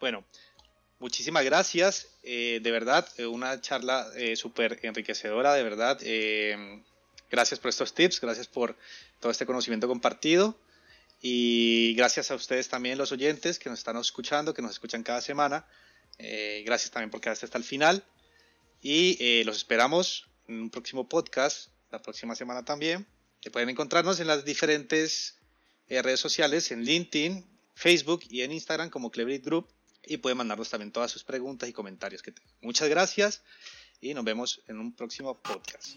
Bueno, 0.00 0.24
muchísimas 0.98 1.44
gracias. 1.44 2.08
eh, 2.22 2.60
de 2.62 2.70
verdad, 2.70 3.06
eh, 3.18 3.26
una 3.26 3.60
charla 3.60 4.10
eh, 4.16 4.34
súper 4.34 4.80
enriquecedora, 4.82 5.52
de 5.52 5.62
verdad. 5.62 5.98
eh, 6.02 6.82
gracias 7.30 7.60
por 7.60 7.68
estos 7.68 7.92
tips, 7.92 8.18
gracias 8.18 8.46
por 8.48 8.76
todo 9.20 9.30
este 9.30 9.44
conocimiento 9.44 9.88
compartido. 9.88 10.58
Y 11.20 11.94
gracias 11.96 12.30
a 12.30 12.34
ustedes 12.34 12.70
también, 12.70 12.96
los 12.96 13.12
oyentes 13.12 13.58
que 13.58 13.68
nos 13.68 13.80
están 13.80 13.98
escuchando, 13.98 14.54
que 14.54 14.62
nos 14.62 14.70
escuchan 14.70 15.02
cada 15.02 15.20
semana. 15.20 15.66
Gracias 16.64 16.90
también 16.90 17.10
por 17.10 17.20
quedarse 17.20 17.44
hasta 17.44 17.58
el 17.58 17.64
final. 17.64 18.02
Y 18.80 19.44
los 19.44 19.58
esperamos 19.58 20.28
en 20.48 20.62
un 20.62 20.70
próximo 20.70 21.10
podcast, 21.10 21.68
la 21.90 22.00
próxima 22.00 22.34
semana 22.34 22.64
también. 22.64 23.06
Que 23.42 23.50
pueden 23.50 23.68
encontrarnos 23.68 24.18
en 24.20 24.28
las 24.28 24.46
diferentes 24.46 25.36
redes 25.88 26.20
sociales, 26.20 26.70
en 26.70 26.84
LinkedIn, 26.84 27.44
Facebook 27.74 28.22
y 28.30 28.40
en 28.40 28.52
Instagram 28.52 28.88
como 28.88 29.10
Cleverit 29.10 29.44
Group. 29.44 29.68
Y 30.04 30.18
pueden 30.18 30.38
mandarnos 30.38 30.70
también 30.70 30.92
todas 30.92 31.10
sus 31.10 31.24
preguntas 31.24 31.68
y 31.68 31.72
comentarios 31.72 32.22
que 32.22 32.32
tengan. 32.32 32.52
Muchas 32.62 32.88
gracias 32.88 33.42
y 34.00 34.14
nos 34.14 34.24
vemos 34.24 34.62
en 34.66 34.78
un 34.78 34.94
próximo 34.94 35.40
podcast. 35.40 35.96